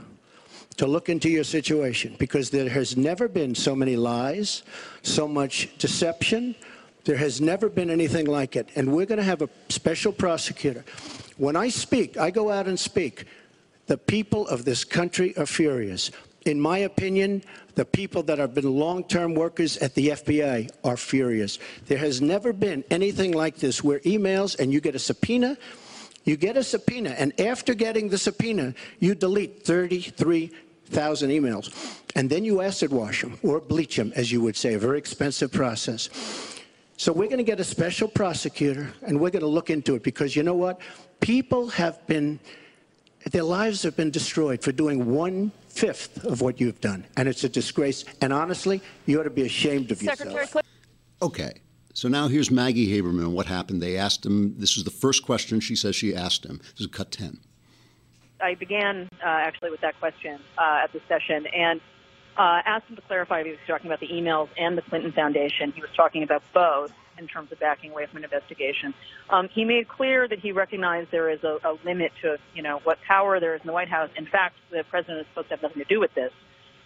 to 0.79 0.87
look 0.87 1.11
into 1.11 1.29
your 1.29 1.45
situation 1.45 2.17
because 2.19 2.49
there 2.49 2.71
has 2.71 2.97
never 2.97 3.29
been 3.29 3.55
so 3.55 3.77
many 3.77 3.97
lies, 3.97 4.63
so 5.03 5.29
much 5.29 5.69
deception. 5.77 6.55
There 7.05 7.19
has 7.19 7.43
never 7.43 7.69
been 7.69 7.91
anything 7.91 8.25
like 8.25 8.57
it. 8.57 8.71
And 8.77 8.95
we're 8.95 9.05
going 9.05 9.19
to 9.19 9.25
have 9.25 9.43
a 9.43 9.51
special 9.69 10.11
prosecutor. 10.11 10.87
When 11.37 11.55
I 11.55 11.69
speak, 11.69 12.17
I 12.17 12.31
go 12.31 12.51
out 12.51 12.67
and 12.67 12.81
speak. 12.81 13.27
The 13.89 13.99
people 13.99 14.49
of 14.49 14.65
this 14.65 14.85
country 14.85 15.37
are 15.37 15.45
furious. 15.45 16.11
In 16.47 16.59
my 16.59 16.79
opinion, 16.79 17.45
the 17.75 17.85
people 17.85 18.23
that 18.23 18.39
have 18.39 18.55
been 18.55 18.73
long-term 18.73 19.35
workers 19.35 19.77
at 19.77 19.95
the 19.95 20.09
FBI 20.09 20.71
are 20.83 20.97
furious. 20.97 21.59
There 21.89 21.99
has 21.99 22.23
never 22.23 22.55
been 22.55 22.85
anything 22.91 23.33
like 23.33 23.57
this 23.57 23.85
where 23.85 24.01
emails 24.01 24.59
and 24.59 24.73
you 24.73 24.81
get 24.81 24.95
a 24.95 24.99
subpoena 24.99 25.59
you 26.25 26.37
get 26.37 26.57
a 26.57 26.63
subpoena, 26.63 27.11
and 27.11 27.39
after 27.41 27.75
getting 27.75 28.09
the 28.09 28.19
subpoena, 28.19 28.75
you 29.01 29.15
delete 29.15 29.65
33,000 29.65 31.31
emails. 31.31 32.01
And 32.15 32.29
then 32.29 32.45
you 32.45 32.61
acid 32.61 32.93
wash 32.93 33.23
them, 33.23 33.39
or 33.43 33.61
bleach 33.61 33.97
them, 33.97 34.13
as 34.15 34.31
you 34.31 34.41
would 34.43 34.57
say, 34.57 34.75
a 34.75 34.79
very 34.79 34.99
expensive 34.99 35.51
process. 35.51 36.11
So 36.99 37.13
we're 37.13 37.29
going 37.29 37.39
to 37.39 37.45
get 37.45 37.59
a 37.59 37.65
special 37.65 38.07
prosecutor, 38.07 38.93
and 39.03 39.19
we're 39.19 39.31
going 39.31 39.41
to 39.41 39.49
look 39.49 39.71
into 39.71 39.95
it, 39.95 40.03
because 40.03 40.37
you 40.37 40.43
know 40.43 40.55
what? 40.55 40.81
People 41.21 41.69
have 41.69 42.07
been, 42.07 42.39
their 43.31 43.43
lives 43.43 43.83
have 43.83 43.97
been 43.97 44.11
destroyed 44.11 44.63
for 44.63 44.73
doing 44.73 45.11
one 45.11 45.51
fifth 45.69 46.23
of 46.25 46.43
what 46.43 46.61
you've 46.61 46.83
done. 46.83 47.07
And 47.17 47.29
it's 47.29 47.45
a 47.45 47.49
disgrace. 47.49 48.05
And 48.21 48.33
honestly, 48.33 48.83
you 49.07 49.19
ought 49.19 49.25
to 49.25 49.31
be 49.31 49.47
ashamed 49.47 49.91
of 49.91 49.99
Secretary 49.99 50.35
yourself. 50.35 50.65
Okay. 51.23 51.62
So 51.95 52.09
now 52.09 52.29
here's 52.29 52.51
Maggie 52.51 52.89
Haberman 52.89 53.33
what 53.33 53.47
happened. 53.47 53.83
They 53.83 53.97
asked 53.97 54.25
him, 54.25 54.59
this 54.59 54.77
is 54.77 54.85
the 54.85 54.91
first 54.91 55.25
question 55.25 55.61
she 55.61 55.77
says 55.77 55.95
she 55.95 56.15
asked 56.15 56.45
him. 56.45 56.59
This 56.73 56.81
is 56.81 56.87
cut 56.87 57.11
10. 57.11 57.39
I 58.41 58.55
began 58.55 59.09
uh, 59.23 59.27
actually 59.27 59.71
with 59.71 59.81
that 59.83 59.99
question 60.01 60.41
uh, 60.59 60.81
at 60.85 60.93
the 60.93 61.01
session 61.07 61.47
and 61.47 61.81
uh, 62.37 62.63
asked 62.65 62.87
him 62.87 62.97
to 62.97 63.03
clarify 63.03 63.41
if 63.41 63.47
he 63.47 63.51
was 63.53 63.61
talking 63.67 63.87
about 63.87 64.01
the 64.01 64.09
emails 64.09 64.49
and 64.59 64.77
the 64.77 64.83
Clinton 64.83 65.13
Foundation. 65.13 65.71
He 65.73 65.81
was 65.81 65.91
talking 65.95 66.23
about 66.23 66.43
both 66.55 66.93
in 67.19 67.29
terms 67.29 67.53
of 67.53 67.61
backing 67.61 67.91
away 67.91 68.07
from 68.07 68.17
an 68.19 68.25
investigation. 68.25 68.95
Um, 69.29 69.49
he 69.49 69.65
made 69.65 69.87
clear 69.87 70.27
that 70.27 70.39
he 70.39 70.51
recognized 70.51 71.11
there 71.11 71.29
is 71.29 71.45
a, 71.45 71.59
a 71.63 71.77
limit 71.85 72.11
to, 72.23 72.39
you 72.55 72.63
know, 72.63 72.81
what 72.85 72.99
power 73.07 73.39
there 73.39 73.55
is 73.55 73.61
in 73.61 73.67
the 73.67 73.73
White 73.73 73.91
House. 73.91 74.09
In 74.17 74.27
fact, 74.27 74.57
the 74.71 74.83
president 74.89 75.21
is 75.21 75.27
supposed 75.29 75.49
to 75.49 75.57
have 75.57 75.63
nothing 75.63 75.83
to 75.83 75.89
do 75.89 76.01
with 76.01 76.15
this 76.15 76.33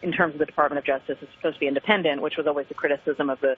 in 0.03 0.13
terms 0.13 0.35
of 0.35 0.39
the 0.39 0.47
Department 0.47 0.79
of 0.79 0.85
Justice. 0.85 1.19
It's 1.21 1.33
supposed 1.35 1.57
to 1.57 1.61
be 1.61 1.67
independent, 1.67 2.23
which 2.23 2.37
was 2.37 2.47
always 2.47 2.67
the 2.69 2.75
criticism 2.75 3.31
of 3.31 3.41
the 3.41 3.57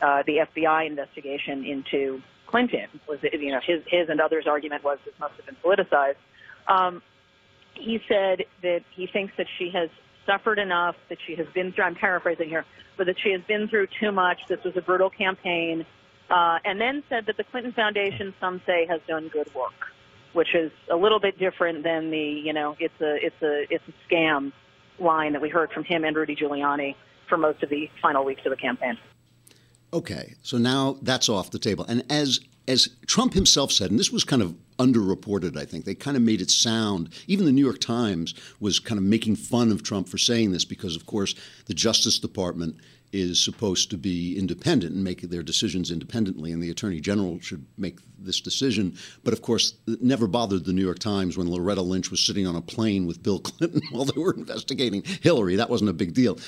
uh, 0.00 0.22
the 0.26 0.46
FBI 0.54 0.86
investigation 0.86 1.64
into 1.64 2.22
Clinton. 2.46 2.86
Was 3.08 3.20
you 3.22 3.52
know 3.52 3.60
his 3.64 3.82
his 3.86 4.08
and 4.08 4.20
others' 4.20 4.46
argument 4.46 4.84
was 4.84 4.98
this 5.04 5.14
must 5.18 5.34
have 5.34 5.46
been 5.46 5.56
politicized. 5.56 6.16
Um, 6.66 7.02
he 7.74 8.00
said 8.08 8.44
that 8.62 8.82
he 8.90 9.06
thinks 9.06 9.34
that 9.36 9.46
she 9.58 9.70
has 9.70 9.88
suffered 10.26 10.58
enough, 10.58 10.96
that 11.08 11.18
she 11.26 11.34
has 11.36 11.46
been 11.54 11.72
through. 11.72 11.84
I'm 11.84 11.94
paraphrasing 11.94 12.48
here, 12.48 12.64
but 12.96 13.06
that 13.06 13.18
she 13.18 13.32
has 13.32 13.40
been 13.42 13.68
through 13.68 13.88
too 14.00 14.12
much. 14.12 14.40
This 14.48 14.62
was 14.64 14.76
a 14.76 14.82
brutal 14.82 15.10
campaign, 15.10 15.86
uh, 16.30 16.58
and 16.64 16.80
then 16.80 17.02
said 17.08 17.26
that 17.26 17.36
the 17.36 17.44
Clinton 17.44 17.72
Foundation, 17.72 18.34
some 18.40 18.60
say, 18.66 18.86
has 18.86 19.00
done 19.08 19.28
good 19.28 19.52
work, 19.54 19.92
which 20.32 20.54
is 20.54 20.70
a 20.90 20.96
little 20.96 21.20
bit 21.20 21.38
different 21.38 21.82
than 21.82 22.10
the 22.10 22.18
you 22.18 22.52
know 22.52 22.76
it's 22.78 23.00
a 23.00 23.14
it's 23.24 23.42
a 23.42 23.66
it's 23.72 23.84
a 23.88 24.14
scam 24.14 24.52
line 24.98 25.32
that 25.32 25.42
we 25.42 25.48
heard 25.48 25.70
from 25.72 25.84
him 25.84 26.04
and 26.04 26.16
Rudy 26.16 26.36
Giuliani 26.36 26.94
for 27.28 27.36
most 27.36 27.62
of 27.62 27.70
the 27.70 27.90
final 28.00 28.24
weeks 28.24 28.42
of 28.44 28.50
the 28.50 28.56
campaign. 28.56 28.98
Okay, 29.92 30.34
so 30.42 30.58
now 30.58 30.98
that's 31.02 31.28
off 31.28 31.50
the 31.50 31.58
table. 31.58 31.84
And 31.88 32.04
as 32.10 32.40
as 32.68 32.90
Trump 33.06 33.32
himself 33.32 33.72
said, 33.72 33.90
and 33.90 33.98
this 33.98 34.12
was 34.12 34.24
kind 34.24 34.42
of 34.42 34.54
underreported, 34.78 35.56
I 35.56 35.64
think 35.64 35.86
they 35.86 35.94
kind 35.94 36.16
of 36.16 36.22
made 36.22 36.42
it 36.42 36.50
sound. 36.50 37.08
Even 37.26 37.46
the 37.46 37.52
New 37.52 37.64
York 37.64 37.80
Times 37.80 38.34
was 38.60 38.78
kind 38.78 38.98
of 38.98 39.04
making 39.04 39.36
fun 39.36 39.72
of 39.72 39.82
Trump 39.82 40.06
for 40.06 40.18
saying 40.18 40.52
this 40.52 40.66
because, 40.66 40.94
of 40.94 41.06
course, 41.06 41.34
the 41.64 41.72
Justice 41.74 42.18
Department 42.18 42.76
is 43.12 43.42
supposed 43.42 43.90
to 43.90 43.96
be 43.96 44.38
independent 44.38 44.94
and 44.94 45.02
make 45.02 45.22
their 45.22 45.42
decisions 45.42 45.90
independently, 45.90 46.52
and 46.52 46.62
the 46.62 46.70
Attorney 46.70 47.00
General 47.00 47.40
should 47.40 47.64
make 47.76 47.98
this 48.18 48.40
decision. 48.40 48.96
But 49.24 49.32
of 49.32 49.42
course, 49.42 49.74
it 49.86 50.02
never 50.02 50.26
bothered 50.26 50.64
the 50.64 50.72
New 50.72 50.84
York 50.84 50.98
Times 50.98 51.36
when 51.36 51.50
Loretta 51.50 51.82
Lynch 51.82 52.10
was 52.10 52.24
sitting 52.24 52.46
on 52.46 52.56
a 52.56 52.60
plane 52.60 53.06
with 53.06 53.22
Bill 53.22 53.38
Clinton 53.40 53.82
while 53.90 54.04
they 54.04 54.20
were 54.20 54.34
investigating 54.34 55.02
Hillary. 55.22 55.56
That 55.56 55.70
wasn't 55.70 55.90
a 55.90 55.94
big 55.94 56.14
deal. 56.14 56.38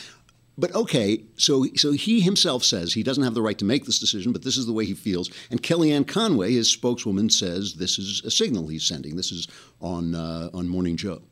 But 0.59 0.75
okay, 0.75 1.25
so 1.37 1.65
so 1.77 1.93
he 1.93 2.21
himself 2.21 2.65
says 2.65 2.93
he 2.93 3.03
doesn't 3.03 3.25
have 3.25 3.33
the 3.33 3.41
right 3.41 3.57
to 3.59 3.65
make 3.65 3.87
this 3.87 3.99
decision, 3.99 4.31
but 4.31 4.43
this 4.43 4.59
is 4.59 4.67
the 4.67 4.75
way 4.75 4.85
he 4.85 4.93
feels. 4.93 5.31
And 5.51 5.63
Kellyanne 5.63 6.07
Conway, 6.07 6.53
his 6.53 6.71
spokeswoman, 6.71 7.31
says 7.31 7.75
this 7.75 7.99
is 7.99 8.23
a 8.27 8.31
signal 8.31 8.67
he's 8.67 8.85
sending. 8.85 9.17
This 9.17 9.33
is 9.33 9.49
on 9.81 10.15
uh, 10.15 10.51
on 10.53 10.69
Morning 10.69 10.97
Joe. 10.97 11.23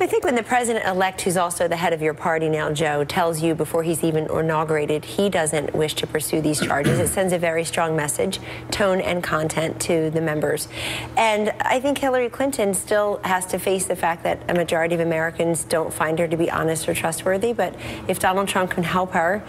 I 0.00 0.06
think 0.06 0.22
when 0.24 0.36
the 0.36 0.44
president 0.44 0.86
elect, 0.86 1.22
who's 1.22 1.36
also 1.36 1.66
the 1.66 1.76
head 1.76 1.92
of 1.92 2.00
your 2.00 2.14
party 2.14 2.48
now, 2.48 2.72
Joe, 2.72 3.02
tells 3.02 3.42
you 3.42 3.56
before 3.56 3.82
he's 3.82 4.04
even 4.04 4.30
inaugurated 4.30 5.04
he 5.04 5.28
doesn't 5.28 5.74
wish 5.74 5.94
to 5.94 6.06
pursue 6.06 6.40
these 6.40 6.60
charges, 6.60 7.00
it 7.00 7.08
sends 7.08 7.32
a 7.32 7.38
very 7.38 7.64
strong 7.64 7.96
message, 7.96 8.38
tone 8.70 9.00
and 9.00 9.24
content 9.24 9.80
to 9.80 10.10
the 10.10 10.20
members. 10.20 10.68
And 11.16 11.52
I 11.60 11.80
think 11.80 11.98
Hillary 11.98 12.28
Clinton 12.28 12.74
still 12.74 13.20
has 13.24 13.44
to 13.46 13.58
face 13.58 13.86
the 13.86 13.96
fact 13.96 14.22
that 14.22 14.40
a 14.48 14.54
majority 14.54 14.94
of 14.94 15.00
Americans 15.00 15.64
don't 15.64 15.92
find 15.92 16.16
her 16.20 16.28
to 16.28 16.36
be 16.36 16.48
honest 16.48 16.88
or 16.88 16.94
trustworthy. 16.94 17.52
But 17.52 17.74
if 18.06 18.20
Donald 18.20 18.46
Trump 18.46 18.70
can 18.70 18.84
help 18.84 19.14
her 19.14 19.42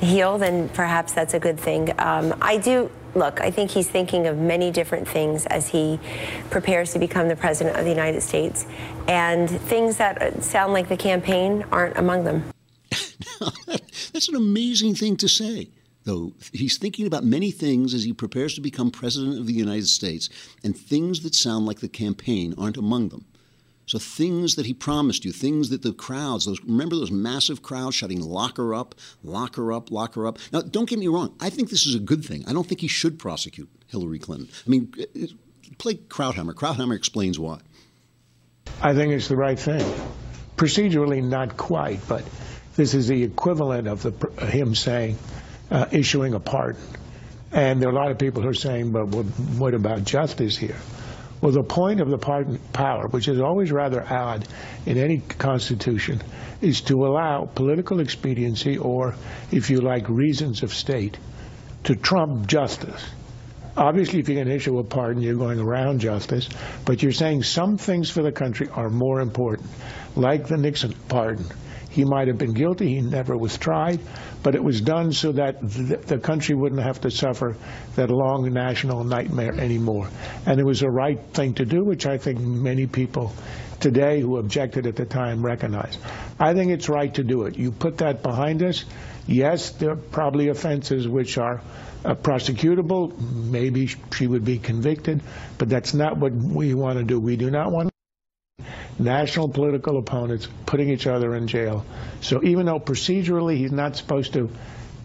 heal, 0.00 0.38
then 0.38 0.70
perhaps 0.70 1.12
that's 1.12 1.34
a 1.34 1.38
good 1.38 1.60
thing. 1.60 1.92
Um, 2.00 2.34
I 2.40 2.56
do 2.56 2.90
look, 3.14 3.40
I 3.40 3.50
think 3.50 3.70
he's 3.70 3.88
thinking 3.88 4.26
of 4.26 4.38
many 4.38 4.70
different 4.70 5.06
things 5.06 5.46
as 5.46 5.68
he 5.68 5.98
prepares 6.50 6.92
to 6.92 6.98
become 6.98 7.28
the 7.28 7.36
president 7.36 7.76
of 7.76 7.84
the 7.84 7.90
United 7.90 8.22
States. 8.22 8.66
And 9.08 9.48
things 9.48 9.96
that 9.96 10.42
sound 10.42 10.72
like 10.72 10.88
the 10.88 10.96
campaign 10.96 11.64
aren't 11.72 11.96
among 11.96 12.24
them. 12.24 12.44
That's 14.12 14.28
an 14.28 14.36
amazing 14.36 14.94
thing 14.94 15.16
to 15.18 15.28
say. 15.28 15.68
Though 16.04 16.32
he's 16.52 16.78
thinking 16.78 17.06
about 17.06 17.24
many 17.24 17.50
things 17.50 17.92
as 17.92 18.04
he 18.04 18.12
prepares 18.12 18.54
to 18.54 18.60
become 18.60 18.90
president 18.90 19.38
of 19.38 19.46
the 19.46 19.52
United 19.52 19.86
States, 19.86 20.30
and 20.64 20.76
things 20.76 21.20
that 21.22 21.34
sound 21.34 21.66
like 21.66 21.80
the 21.80 21.88
campaign 21.88 22.54
aren't 22.56 22.78
among 22.78 23.10
them. 23.10 23.26
So 23.90 23.98
things 23.98 24.54
that 24.54 24.66
he 24.66 24.72
promised 24.72 25.24
you, 25.24 25.32
things 25.32 25.70
that 25.70 25.82
the 25.82 25.92
crowds, 25.92 26.44
those 26.44 26.62
remember 26.62 26.94
those 26.94 27.10
massive 27.10 27.60
crowds 27.60 27.96
shouting 27.96 28.20
"Lock 28.20 28.56
her 28.58 28.72
up, 28.72 28.94
lock 29.24 29.56
her 29.56 29.72
up, 29.72 29.90
lock 29.90 30.14
her 30.14 30.28
up." 30.28 30.38
Now, 30.52 30.60
don't 30.60 30.88
get 30.88 31.00
me 31.00 31.08
wrong. 31.08 31.34
I 31.40 31.50
think 31.50 31.70
this 31.70 31.86
is 31.86 31.96
a 31.96 31.98
good 31.98 32.24
thing. 32.24 32.44
I 32.46 32.52
don't 32.52 32.68
think 32.68 32.80
he 32.80 32.86
should 32.86 33.18
prosecute 33.18 33.68
Hillary 33.88 34.20
Clinton. 34.20 34.48
I 34.64 34.70
mean, 34.70 34.94
uh, 34.96 35.26
play 35.78 35.94
Krauthammer. 35.94 36.54
Krauthammer 36.54 36.94
explains 36.94 37.36
why. 37.36 37.58
I 38.80 38.94
think 38.94 39.12
it's 39.12 39.26
the 39.26 39.34
right 39.34 39.58
thing. 39.58 39.84
Procedurally, 40.56 41.20
not 41.20 41.56
quite, 41.56 41.98
but 42.06 42.22
this 42.76 42.94
is 42.94 43.08
the 43.08 43.24
equivalent 43.24 43.88
of 43.88 44.02
the, 44.02 44.46
him 44.46 44.76
saying, 44.76 45.18
uh, 45.68 45.86
issuing 45.90 46.34
a 46.34 46.38
pardon. 46.38 46.80
And 47.50 47.82
there 47.82 47.88
are 47.88 47.92
a 47.92 47.96
lot 47.96 48.12
of 48.12 48.18
people 48.18 48.40
who 48.40 48.50
are 48.50 48.54
saying, 48.54 48.92
but 48.92 49.06
what 49.06 49.74
about 49.74 50.04
justice 50.04 50.56
here? 50.56 50.76
Well, 51.40 51.52
the 51.52 51.62
point 51.62 52.00
of 52.00 52.10
the 52.10 52.18
pardon 52.18 52.58
power, 52.72 53.08
which 53.08 53.26
is 53.26 53.40
always 53.40 53.72
rather 53.72 54.04
odd 54.06 54.46
in 54.84 54.98
any 54.98 55.18
constitution, 55.18 56.20
is 56.60 56.82
to 56.82 57.06
allow 57.06 57.46
political 57.46 58.00
expediency 58.00 58.76
or, 58.76 59.14
if 59.50 59.70
you 59.70 59.80
like, 59.80 60.08
reasons 60.08 60.62
of 60.62 60.74
state 60.74 61.16
to 61.84 61.96
trump 61.96 62.46
justice. 62.46 63.02
Obviously, 63.76 64.18
if 64.18 64.28
you 64.28 64.36
can 64.36 64.48
issue 64.48 64.78
a 64.78 64.84
pardon, 64.84 65.22
you're 65.22 65.36
going 65.36 65.60
around 65.60 66.00
justice, 66.00 66.48
but 66.84 67.02
you're 67.02 67.12
saying 67.12 67.42
some 67.42 67.78
things 67.78 68.10
for 68.10 68.22
the 68.22 68.32
country 68.32 68.68
are 68.68 68.90
more 68.90 69.20
important, 69.20 69.70
like 70.16 70.46
the 70.46 70.58
Nixon 70.58 70.94
pardon. 71.08 71.46
He 71.90 72.04
might 72.04 72.28
have 72.28 72.38
been 72.38 72.52
guilty. 72.52 72.94
He 72.94 73.00
never 73.00 73.36
was 73.36 73.58
tried, 73.58 74.00
but 74.42 74.54
it 74.54 74.62
was 74.62 74.80
done 74.80 75.12
so 75.12 75.32
that 75.32 75.60
the 75.60 76.18
country 76.18 76.54
wouldn't 76.54 76.80
have 76.80 77.00
to 77.02 77.10
suffer 77.10 77.56
that 77.96 78.10
long 78.10 78.52
national 78.52 79.04
nightmare 79.04 79.54
anymore. 79.54 80.08
And 80.46 80.60
it 80.60 80.64
was 80.64 80.80
the 80.80 80.90
right 80.90 81.20
thing 81.32 81.54
to 81.54 81.64
do, 81.64 81.84
which 81.84 82.06
I 82.06 82.18
think 82.18 82.38
many 82.38 82.86
people 82.86 83.32
today 83.80 84.20
who 84.20 84.36
objected 84.36 84.86
at 84.86 84.94
the 84.94 85.04
time 85.04 85.44
recognize. 85.44 85.98
I 86.38 86.54
think 86.54 86.70
it's 86.70 86.88
right 86.88 87.12
to 87.14 87.24
do 87.24 87.44
it. 87.44 87.58
You 87.58 87.72
put 87.72 87.98
that 87.98 88.22
behind 88.22 88.62
us. 88.62 88.84
Yes, 89.26 89.70
there 89.70 89.90
are 89.90 89.96
probably 89.96 90.48
offenses 90.48 91.08
which 91.08 91.38
are 91.38 91.60
uh, 92.04 92.14
prosecutable. 92.14 93.18
Maybe 93.18 93.88
she 94.14 94.26
would 94.26 94.44
be 94.44 94.58
convicted, 94.58 95.22
but 95.58 95.68
that's 95.68 95.92
not 95.92 96.16
what 96.16 96.32
we 96.32 96.74
want 96.74 96.98
to 96.98 97.04
do. 97.04 97.18
We 97.18 97.36
do 97.36 97.50
not 97.50 97.72
want 97.72 97.90
national 99.00 99.48
political 99.48 99.98
opponents 99.98 100.48
putting 100.66 100.90
each 100.90 101.06
other 101.06 101.34
in 101.34 101.46
jail. 101.46 101.84
So 102.20 102.42
even 102.44 102.66
though 102.66 102.78
procedurally 102.78 103.56
he's 103.56 103.72
not 103.72 103.96
supposed 103.96 104.34
to 104.34 104.50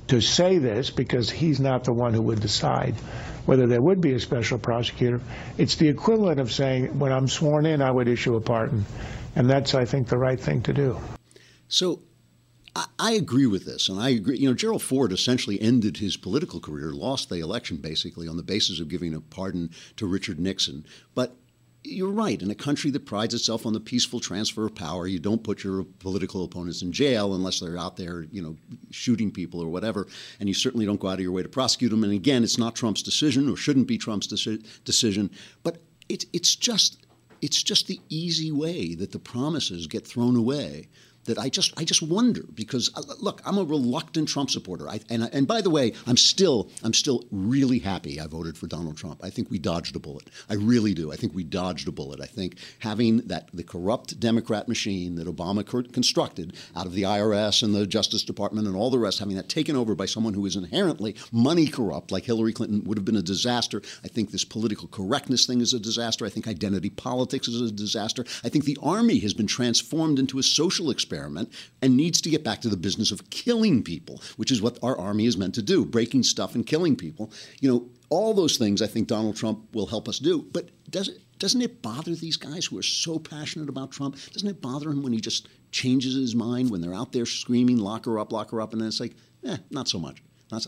to 0.08 0.22
say 0.22 0.60
this 0.60 0.92
because 0.92 1.32
he's 1.32 1.60
not 1.60 1.84
the 1.84 1.94
one 1.94 2.14
who 2.14 2.22
would 2.22 2.40
decide 2.40 2.94
whether 3.46 3.66
there 3.66 3.82
would 3.82 4.02
be 4.02 4.14
a 4.14 4.20
special 4.20 4.60
prosecutor, 4.60 5.20
it's 5.58 5.76
the 5.76 5.88
equivalent 5.88 6.40
of 6.40 6.52
saying 6.52 7.00
when 7.00 7.12
I'm 7.12 7.28
sworn 7.28 7.66
in 7.66 7.82
I 7.82 7.92
would 7.92 8.08
issue 8.08 8.36
a 8.36 8.42
pardon. 8.42 8.86
And 9.36 9.50
that's 9.50 9.74
I 9.74 9.86
think 9.86 10.08
the 10.08 10.18
right 10.18 10.40
thing 10.40 10.62
to 10.64 10.74
do. 10.74 11.00
So 11.68 12.02
I 13.00 13.14
agree 13.14 13.46
with 13.46 13.66
this, 13.66 13.88
and 13.88 14.00
I 14.00 14.10
agree. 14.10 14.38
You 14.38 14.50
know, 14.50 14.54
Gerald 14.54 14.82
Ford 14.82 15.14
essentially 15.14 15.60
ended 15.62 15.98
his 15.98 16.18
political 16.18 16.60
career, 16.60 16.92
lost 16.92 17.30
the 17.30 17.40
election 17.40 17.78
basically 17.78 18.28
on 18.28 18.36
the 18.36 18.44
basis 18.44 18.80
of 18.80 18.90
giving 18.90 19.14
a 19.14 19.22
pardon 19.22 19.70
to 19.96 20.06
Richard 20.06 20.40
Nixon. 20.40 20.86
But 21.14 21.38
you're 21.86 22.12
right. 22.12 22.42
In 22.42 22.52
a 22.52 22.56
country 22.56 22.92
that 22.92 23.06
prides 23.06 23.34
itself 23.34 23.66
on 23.66 23.74
the 23.74 23.80
peaceful 23.80 24.20
transfer 24.20 24.66
of 24.66 24.76
power, 24.76 25.08
you 25.08 25.20
don't 25.20 25.44
put 25.44 25.64
your 25.64 25.84
political 26.00 26.44
opponents 26.44 26.82
in 26.82 26.92
jail 26.92 27.34
unless 27.34 27.60
they're 27.60 27.78
out 27.78 27.98
there, 27.98 28.24
you 28.32 28.42
know, 28.42 28.56
shooting 28.92 29.32
people 29.32 29.62
or 29.62 29.68
whatever. 29.68 30.08
And 30.40 30.50
you 30.50 30.56
certainly 30.56 30.86
don't 30.86 31.00
go 31.00 31.08
out 31.08 31.16
of 31.16 31.20
your 31.22 31.32
way 31.32 31.44
to 31.44 31.50
prosecute 31.50 31.92
them. 31.92 32.04
And 32.04 32.14
again, 32.14 32.44
it's 32.44 32.58
not 32.58 32.76
Trump's 32.76 33.02
decision 33.02 33.50
or 33.50 33.56
shouldn't 33.56 33.88
be 33.88 33.98
Trump's 33.98 34.28
deci- 34.28 34.66
decision. 34.84 35.30
But 35.64 35.78
it, 36.10 36.26
it's 36.34 36.56
just 36.56 37.06
it's 37.42 37.62
just 37.62 37.88
the 37.88 38.00
easy 38.10 38.52
way 38.52 38.96
that 38.96 39.12
the 39.12 39.20
promises 39.20 39.88
get 39.88 40.08
thrown 40.08 40.36
away 40.36 40.88
that 41.26 41.38
I 41.38 41.50
just 41.50 41.74
I 41.78 41.84
just 41.84 42.02
wonder 42.02 42.44
because 42.54 42.90
uh, 42.96 43.02
look, 43.20 43.42
I'm 43.46 43.58
a 43.58 43.64
reluctant 43.64 44.30
Trump 44.30 44.50
supporter. 44.50 44.88
I, 44.88 45.00
and 45.10 45.30
and 45.34 45.48
by 45.48 45.62
the 45.62 45.70
way, 45.70 45.94
I'm 46.08 46.18
still 46.18 46.70
I'm 46.84 46.94
still 46.94 47.26
really 47.32 47.80
happy 47.80 48.20
I 48.20 48.28
voted 48.28 48.58
for 48.58 48.68
Donald 48.68 48.98
Trump. 48.98 49.20
I 49.24 49.30
think 49.30 49.50
we 49.50 49.60
dodged 49.60 49.96
a 49.96 50.00
bullet. 50.00 50.30
I 50.50 50.54
really 50.54 50.94
do. 50.94 51.12
I 51.12 51.16
think 51.16 51.34
we 51.34 51.44
dodged 51.44 51.88
a 51.88 51.92
bullet. 51.92 52.22
I 52.22 52.26
think 52.26 52.58
having 52.80 53.18
that 53.28 53.50
the 53.54 53.64
corrupt 53.64 54.20
Democrat 54.20 54.68
machine 54.68 55.16
that 55.16 55.28
Obama 55.28 55.66
constructed 55.92 56.56
out 56.76 56.86
of 56.86 56.94
the 56.94 57.04
IRS 57.04 57.64
and 57.64 57.74
the 57.74 57.88
Justice 57.88 58.24
Department 58.24 58.68
and 58.68 58.76
all 58.76 58.90
the 58.90 59.00
rest, 59.00 59.20
having 59.20 59.36
that 59.36 59.50
taken 59.50 59.76
over 59.76 59.96
by 59.96 60.06
someone 60.06 60.34
who 60.34 60.46
is 60.46 60.56
inherently 60.56 61.16
money 61.32 61.68
corrupt, 61.68 62.12
like 62.12 62.26
Hillary 62.26 62.54
Clinton, 62.54 62.84
would 62.86 62.98
have 62.98 63.06
been 63.06 63.16
a 63.16 63.22
disaster. 63.22 63.82
I 64.04 64.08
think 64.08 64.32
this 64.32 64.46
political 64.46 64.88
correctness 64.88 65.46
thing 65.46 65.62
is 65.62 65.74
a 65.74 65.80
disaster. 65.80 66.26
I 66.26 66.30
think 66.30 66.48
identity 66.48 66.90
politics 66.90 67.48
is 67.48 67.62
a 67.62 67.74
disaster. 67.74 68.26
I 68.44 68.50
think 68.50 68.66
the 68.66 68.78
army 68.82 69.20
has 69.20 69.34
been 69.34 69.48
transformed 69.48 70.20
into 70.20 70.40
a 70.40 70.44
social 70.44 70.92
experiment 70.92 71.15
experiment 71.16 71.52
and 71.82 71.96
needs 71.96 72.22
to 72.22 72.30
get 72.30 72.44
back 72.44 72.62
to 72.62 72.70
the 72.70 72.78
business 72.78 73.12
of 73.12 73.30
killing 73.30 73.84
people, 73.84 74.22
which 74.38 74.52
is 74.52 74.62
what 74.62 74.78
our 74.84 74.98
army 74.98 75.26
is 75.26 75.38
meant 75.38 75.56
to 75.56 75.62
do, 75.62 75.86
breaking 75.86 76.24
stuff 76.24 76.56
and 76.56 76.66
killing 76.66 76.96
people. 76.96 77.32
You 77.62 77.72
know, 77.72 77.90
all 78.10 78.34
those 78.34 78.58
things 78.58 78.82
I 78.82 78.88
think 78.88 79.08
Donald 79.08 79.36
Trump 79.36 79.74
will 79.74 79.88
help 79.88 80.08
us 80.08 80.20
do. 80.20 80.44
But 80.52 80.70
does 80.90 81.08
it, 81.08 81.20
doesn't 81.40 81.62
it 81.62 81.82
bother 81.82 82.16
these 82.16 82.38
guys 82.38 82.66
who 82.66 82.78
are 82.78 82.84
so 82.84 83.20
passionate 83.20 83.70
about 83.70 83.92
Trump? 83.92 84.18
Doesn't 84.32 84.48
it 84.48 84.62
bother 84.62 84.90
him 84.90 85.04
when 85.04 85.14
he 85.14 85.20
just 85.20 85.48
changes 85.72 86.16
his 86.16 86.36
mind 86.36 86.70
when 86.70 86.82
they're 86.82 86.94
out 86.94 87.12
there 87.12 87.26
screaming, 87.26 87.78
lock 87.78 88.06
her 88.06 88.20
up, 88.20 88.32
lock 88.32 88.52
her 88.52 88.62
up, 88.62 88.74
and 88.74 88.82
then 88.82 88.88
it's 88.88 89.00
like, 89.00 89.16
eh, 89.46 89.58
not 89.70 89.88
so 89.88 90.00
much. 90.00 90.22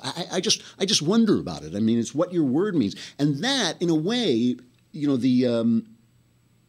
I, 0.04 0.26
I, 0.34 0.42
just 0.42 0.64
I 0.80 0.86
just 0.86 1.02
wonder 1.02 1.40
about 1.40 1.64
it. 1.64 1.76
I 1.76 1.80
mean, 1.80 2.00
it's 2.00 2.14
what 2.14 2.34
your 2.34 2.44
word 2.44 2.76
means, 2.76 2.96
and 3.20 3.38
that, 3.44 3.80
in 3.80 3.90
a 3.90 3.96
way, 3.96 4.58
you 4.92 5.08
know, 5.08 5.16
the 5.16 5.46
um, 5.46 5.86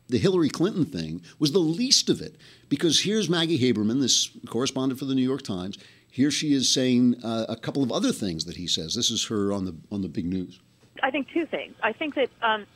the 0.09 0.19
Hillary 0.19 0.49
Clinton 0.49 0.85
thing 0.85 1.23
was 1.38 1.53
the 1.53 1.59
least 1.59 2.09
of 2.09 2.21
it 2.21 2.37
because 2.69 3.00
here's 3.00 3.29
Maggie 3.29 3.59
Haberman, 3.59 4.00
this 4.00 4.31
correspondent 4.47 4.99
for 4.99 5.05
the 5.05 5.15
New 5.15 5.23
York 5.23 5.43
Times. 5.43 5.79
Here 6.11 6.31
she 6.31 6.55
is 6.55 6.73
saying 6.73 7.17
uh, 7.23 7.47
a 7.49 7.57
couple 7.57 7.83
of 7.83 7.93
other 7.93 8.12
things 8.12 8.47
that 8.47 8.57
he 8.57 8.67
says. 8.67 8.95
This 8.95 9.11
is 9.11 9.27
her 9.27 9.53
on 9.53 9.67
the 9.67 9.75
on 9.93 10.03
the 10.03 10.09
big 10.09 10.25
news. 10.25 10.59
I 11.03 11.11
think 11.11 11.29
two 11.33 11.47
things. 11.47 11.75
I 11.83 11.93
think 11.93 12.15
that 12.17 12.31
um, 12.43 12.67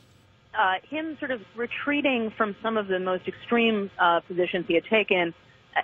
uh, 0.57 0.75
him 0.89 1.17
sort 1.19 1.31
of 1.31 1.41
retreating 1.55 2.31
from 2.37 2.55
some 2.61 2.77
of 2.77 2.87
the 2.87 2.99
most 2.99 3.27
extreme 3.27 3.89
uh, 3.99 4.21
positions 4.21 4.65
he 4.67 4.75
had 4.75 4.85
taken, 4.85 5.33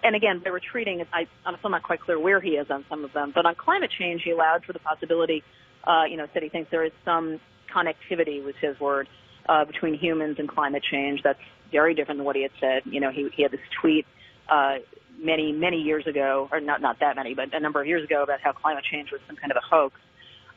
and 0.03 0.15
again 0.15 0.39
by 0.39 0.51
retreating, 0.51 1.03
I, 1.11 1.27
I'm 1.45 1.57
still 1.57 1.71
not 1.71 1.83
quite 1.83 2.01
clear 2.01 2.19
where 2.19 2.39
he 2.39 2.51
is 2.51 2.69
on 2.69 2.85
some 2.87 3.03
of 3.03 3.11
them. 3.13 3.31
But 3.33 3.45
on 3.45 3.55
climate 3.55 3.91
change, 3.97 4.21
he 4.23 4.31
allowed 4.31 4.63
for 4.63 4.73
the 4.73 4.79
possibility. 4.79 5.43
Uh, 5.83 6.03
you 6.09 6.17
know, 6.17 6.27
said 6.33 6.43
he 6.43 6.49
thinks 6.49 6.69
there 6.69 6.83
is 6.83 6.91
some 7.03 7.39
connectivity, 7.73 8.43
was 8.43 8.55
his 8.61 8.79
word, 8.79 9.07
uh, 9.49 9.65
between 9.65 9.95
humans 9.95 10.37
and 10.39 10.47
climate 10.47 10.83
change. 10.89 11.21
That's 11.23 11.39
very 11.71 11.93
different 11.93 12.19
than 12.19 12.25
what 12.25 12.35
he 12.35 12.43
had 12.43 12.51
said. 12.59 12.83
You 12.85 13.01
know, 13.01 13.11
he, 13.11 13.29
he 13.35 13.43
had 13.43 13.51
this 13.51 13.59
tweet 13.81 14.05
uh, 14.47 14.75
many 15.21 15.51
many 15.51 15.77
years 15.77 16.05
ago, 16.07 16.47
or 16.51 16.61
not 16.61 16.81
not 16.81 16.99
that 16.99 17.15
many, 17.15 17.33
but 17.33 17.53
a 17.53 17.59
number 17.59 17.81
of 17.81 17.87
years 17.87 18.03
ago, 18.03 18.23
about 18.23 18.39
how 18.41 18.51
climate 18.53 18.85
change 18.89 19.11
was 19.11 19.19
some 19.27 19.35
kind 19.35 19.51
of 19.51 19.57
a 19.57 19.65
hoax. 19.75 19.95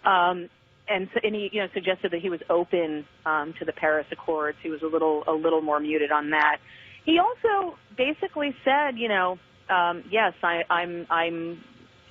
Um, 0.05 0.49
and, 0.89 1.09
so, 1.15 1.21
and 1.23 1.35
he, 1.35 1.49
you 1.53 1.61
know, 1.63 1.69
suggested 1.73 2.11
that 2.11 2.21
he 2.21 2.29
was 2.29 2.41
open 2.51 3.05
um, 3.25 3.55
to 3.61 3.65
the 3.65 3.73
Paris 3.73 4.07
Accords. 4.11 4.59
He 4.63 4.69
was 4.69 4.83
a 4.83 4.87
little 4.87 5.25
a 5.27 5.33
little 5.33 5.63
more 5.63 5.81
muted 5.81 6.13
on 6.13 6.31
that. 6.31 6.59
He 7.05 7.19
also 7.19 7.79
basically 7.97 8.55
said, 8.65 8.99
you 8.99 9.09
know, 9.09 9.39
um, 9.71 10.05
yes, 10.11 10.35
I, 10.43 10.63
I'm 10.69 11.07
I'm 11.09 11.65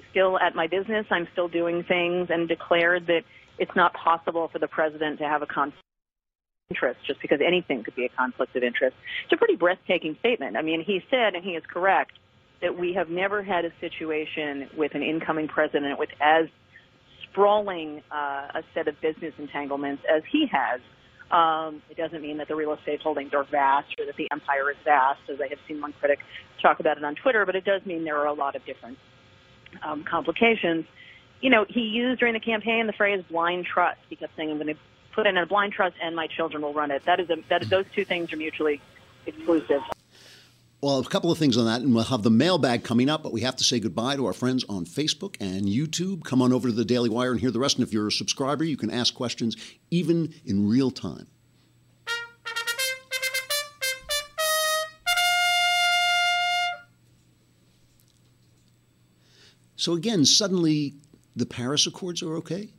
still 0.09 0.39
at 0.39 0.55
my 0.55 0.67
business. 0.67 1.05
I'm 1.11 1.27
still 1.31 1.47
doing 1.47 1.83
things, 1.83 2.29
and 2.29 2.47
declared 2.47 3.07
that 3.07 3.21
it's 3.59 3.75
not 3.75 3.93
possible 3.93 4.49
for 4.51 4.59
the 4.59 4.67
president 4.67 5.19
to 5.19 5.25
have 5.25 5.41
a 5.43 5.45
of 5.45 5.73
interest 6.71 6.99
just 7.05 7.21
because 7.21 7.39
anything 7.45 7.83
could 7.83 7.95
be 7.95 8.05
a 8.05 8.13
conflict 8.21 8.55
of 8.55 8.63
interest. 8.63 8.95
It's 9.25 9.33
a 9.33 9.37
pretty 9.37 9.57
breathtaking 9.65 10.15
statement. 10.19 10.55
I 10.55 10.61
mean, 10.61 10.81
he 10.81 11.01
said, 11.09 11.35
and 11.35 11.43
he 11.43 11.51
is 11.51 11.63
correct, 11.71 12.13
that 12.61 12.77
we 12.77 12.93
have 12.93 13.09
never 13.09 13.43
had 13.43 13.65
a 13.65 13.71
situation 13.79 14.69
with 14.77 14.95
an 14.95 15.03
incoming 15.03 15.47
president 15.47 15.99
with 15.99 16.09
as 16.21 16.45
sprawling 17.23 18.01
uh, 18.11 18.59
a 18.59 18.63
set 18.73 18.87
of 18.87 18.95
business 19.01 19.33
entanglements 19.37 20.03
as 20.15 20.21
he 20.31 20.45
has. 20.51 20.79
Um, 21.31 21.81
it 21.89 21.97
doesn't 21.97 22.21
mean 22.21 22.37
that 22.39 22.47
the 22.47 22.55
real 22.55 22.73
estate 22.73 23.01
holdings 23.01 23.31
are 23.33 23.45
vast 23.45 23.87
or 23.97 24.05
that 24.05 24.17
the 24.17 24.27
empire 24.31 24.69
is 24.69 24.77
vast, 24.83 25.21
as 25.31 25.39
I 25.39 25.47
have 25.47 25.59
seen 25.67 25.81
one 25.81 25.93
critic 25.99 26.19
talk 26.61 26.79
about 26.79 26.97
it 26.97 27.03
on 27.03 27.15
Twitter, 27.15 27.45
but 27.45 27.55
it 27.55 27.65
does 27.65 27.81
mean 27.85 28.03
there 28.03 28.17
are 28.17 28.27
a 28.27 28.33
lot 28.33 28.55
of 28.55 28.65
different 28.65 28.97
um, 29.83 30.03
complications. 30.03 30.85
You 31.39 31.49
know, 31.49 31.65
he 31.67 31.81
used 31.81 32.19
during 32.19 32.33
the 32.33 32.45
campaign 32.51 32.85
the 32.85 32.93
phrase 32.93 33.23
blind 33.29 33.65
trust. 33.65 34.01
He 34.09 34.15
kept 34.17 34.35
saying, 34.35 34.51
I'm 34.51 34.57
going 34.57 34.75
to 34.75 34.81
put 35.11 35.27
in 35.27 35.37
a 35.37 35.45
blind 35.45 35.73
trust 35.73 35.95
and 36.01 36.15
my 36.15 36.27
children 36.27 36.63
will 36.63 36.73
run 36.73 36.91
it. 36.91 37.03
That 37.05 37.19
is 37.19 37.29
a, 37.29 37.37
that, 37.49 37.69
those 37.69 37.85
two 37.93 38.05
things 38.05 38.31
are 38.33 38.37
mutually 38.37 38.81
exclusive. 39.25 39.81
Well, 40.81 40.97
a 40.97 41.05
couple 41.05 41.31
of 41.31 41.37
things 41.37 41.57
on 41.57 41.65
that, 41.65 41.81
and 41.81 41.93
we'll 41.93 42.05
have 42.05 42.23
the 42.23 42.31
mailbag 42.31 42.83
coming 42.83 43.07
up, 43.07 43.21
but 43.21 43.31
we 43.31 43.41
have 43.41 43.55
to 43.57 43.63
say 43.63 43.79
goodbye 43.79 44.15
to 44.15 44.25
our 44.25 44.33
friends 44.33 44.65
on 44.67 44.85
Facebook 44.85 45.35
and 45.39 45.67
YouTube. 45.67 46.23
Come 46.23 46.41
on 46.41 46.51
over 46.51 46.69
to 46.69 46.73
the 46.73 46.85
Daily 46.85 47.07
Wire 47.07 47.31
and 47.31 47.39
hear 47.39 47.51
the 47.51 47.59
rest. 47.59 47.77
And 47.77 47.85
if 47.85 47.93
you're 47.93 48.07
a 48.07 48.11
subscriber, 48.11 48.63
you 48.63 48.77
can 48.77 48.89
ask 48.89 49.13
questions 49.13 49.55
even 49.91 50.33
in 50.43 50.67
real 50.67 50.89
time. 50.89 51.27
So 59.75 59.93
again, 59.93 60.25
suddenly 60.25 60.95
the 61.35 61.45
Paris 61.45 61.87
Accords 61.87 62.23
are 62.23 62.35
okay. 62.37 62.69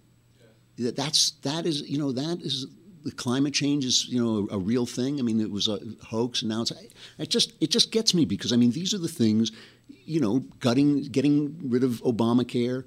Yeah. 0.85 0.91
That's 0.95 1.33
that 1.43 1.67
is 1.67 1.83
you 1.83 1.99
know 1.99 2.13
that 2.13 2.41
is 2.43 2.67
the 3.05 3.13
climate 3.13 3.55
change 3.55 3.85
is 3.85 4.09
you 4.09 4.23
know 4.23 4.49
a, 4.51 4.57
a, 4.57 4.59
real 4.59 4.87
thing. 4.87 5.19
I 5.19 5.23
mean, 5.23 5.41
it 5.41 5.51
was 5.51 5.69
a 5.69 5.79
hoax, 6.05 6.43
and 6.43 6.51
now 6.51 6.63
it's 6.63 6.73
it 7.19 7.31
just 7.31 7.53
it 7.61 7.71
just 7.71 7.91
gets 7.91 8.15
me 8.15 8.25
because 8.25 8.53
I 8.53 8.57
mean 8.57 8.71
these 8.71 8.95
are 8.95 8.99
the 8.99 9.09
things, 9.09 9.53
you 9.89 10.21
know, 10.21 10.41
gutting 10.61 11.05
getting 11.05 11.59
rid 11.69 11.85
of 11.85 12.03
Obamacare, 12.03 12.85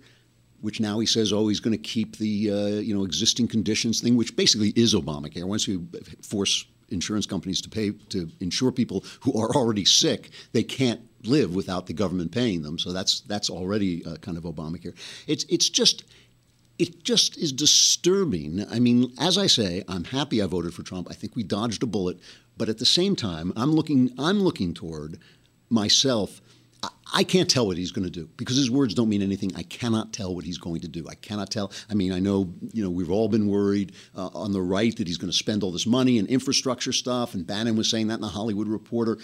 which 0.62 0.80
now 0.80 1.00
he 1.00 1.06
says 1.06 1.34
oh 1.34 1.48
he's 1.48 1.60
going 1.60 1.76
to 1.76 1.84
keep 1.84 2.18
the 2.18 2.52
uh, 2.52 2.80
you 2.80 2.96
know 2.96 3.04
existing 3.04 3.48
conditions 3.48 4.02
thing, 4.02 4.16
which 4.16 4.36
basically 4.36 4.70
is 4.76 4.94
Obamacare. 4.94 5.46
Once 5.46 5.68
you 5.68 5.88
force 6.22 6.66
insurance 6.90 7.26
companies 7.26 7.62
to 7.62 7.70
pay 7.70 7.92
to 8.10 8.30
insure 8.40 8.72
people 8.72 9.04
who 9.22 9.40
are 9.40 9.50
already 9.56 9.86
sick, 9.86 10.30
they 10.54 10.64
can't 10.64 11.02
live 11.24 11.56
without 11.56 11.88
the 11.88 11.94
government 11.94 12.32
paying 12.32 12.62
them. 12.62 12.78
So 12.78 12.94
that's 12.94 13.22
that's 13.22 13.50
already 13.50 14.06
uh, 14.06 14.18
kind 14.18 14.38
of 14.38 14.44
Obamacare. 14.44 14.96
It's 15.28 15.44
it's 15.46 15.70
just 15.70 16.04
it 16.78 17.04
just 17.04 17.38
is 17.38 17.52
disturbing. 17.52 18.66
I 18.70 18.80
mean, 18.80 19.14
as 19.20 19.38
I 19.38 19.48
say, 19.48 19.84
I'm 19.88 20.04
happy 20.04 20.42
I 20.42 20.46
voted 20.46 20.74
for 20.74 20.84
Trump. 20.84 21.08
I 21.10 21.14
think 21.14 21.36
we 21.36 21.44
dodged 21.44 21.84
a 21.84 21.86
bullet, 21.86 22.20
but 22.58 22.70
at 22.70 22.80
the 22.80 22.86
same 22.86 23.16
time, 23.16 23.54
I'm 23.56 23.72
looking 23.72 24.12
I'm 24.18 24.42
looking 24.42 24.74
toward 24.74 25.20
myself. 25.70 26.42
I 27.14 27.24
can't 27.24 27.50
tell 27.50 27.66
what 27.66 27.78
he's 27.78 27.92
going 27.92 28.06
to 28.06 28.12
do 28.12 28.30
because 28.38 28.58
his 28.58 28.70
words 28.70 28.94
don't 28.94 29.10
mean 29.10 29.22
anything. 29.22 29.52
I 29.56 29.64
cannot 29.64 30.14
tell 30.14 30.36
what 30.36 30.44
he's 30.44 30.58
going 30.58 30.82
to 30.82 30.88
do. 30.88 31.08
I 31.10 31.16
cannot 31.16 31.50
tell. 31.50 31.72
I 31.90 31.94
mean, 31.94 32.12
I 32.12 32.20
know 32.20 32.54
you 32.74 32.84
know 32.84 32.90
we've 32.90 33.10
all 33.10 33.30
been 33.30 33.48
worried 33.48 33.94
uh, 34.16 34.30
on 34.34 34.52
the 34.52 34.62
right 34.62 34.96
that 34.98 35.08
he's 35.08 35.18
going 35.18 35.32
to 35.32 35.38
spend 35.38 35.64
all 35.64 35.72
this 35.72 35.88
money 35.88 36.20
and 36.20 36.28
infrastructure 36.28 36.92
stuff, 36.92 37.34
and 37.34 37.48
Bannon 37.48 37.76
was 37.76 37.90
saying 37.90 38.08
that 38.08 38.16
in 38.16 38.22
the 38.22 38.28
Hollywood 38.28 38.68
Reporter. 38.68 39.18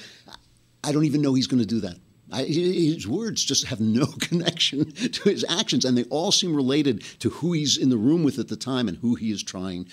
I 0.83 0.91
don't 0.91 1.05
even 1.05 1.21
know 1.21 1.35
he's 1.35 1.47
going 1.47 1.61
to 1.61 1.67
do 1.67 1.81
that. 1.81 1.97
I, 2.31 2.43
his 2.43 3.07
words 3.07 3.43
just 3.43 3.65
have 3.65 3.79
no 3.79 4.05
connection 4.19 4.91
to 4.91 5.29
his 5.29 5.45
actions, 5.49 5.85
and 5.85 5.97
they 5.97 6.03
all 6.05 6.31
seem 6.31 6.55
related 6.55 7.03
to 7.19 7.29
who 7.29 7.53
he's 7.53 7.77
in 7.77 7.89
the 7.89 7.97
room 7.97 8.23
with 8.23 8.39
at 8.39 8.47
the 8.47 8.55
time 8.55 8.87
and 8.87 8.97
who 8.97 9.15
he 9.15 9.31
is 9.31 9.43
trying 9.43 9.87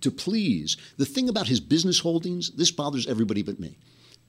to 0.00 0.10
please. 0.10 0.76
The 0.96 1.06
thing 1.06 1.28
about 1.28 1.48
his 1.48 1.60
business 1.60 2.00
holdings, 2.00 2.50
this 2.50 2.70
bothers 2.70 3.06
everybody 3.06 3.42
but 3.42 3.60
me. 3.60 3.78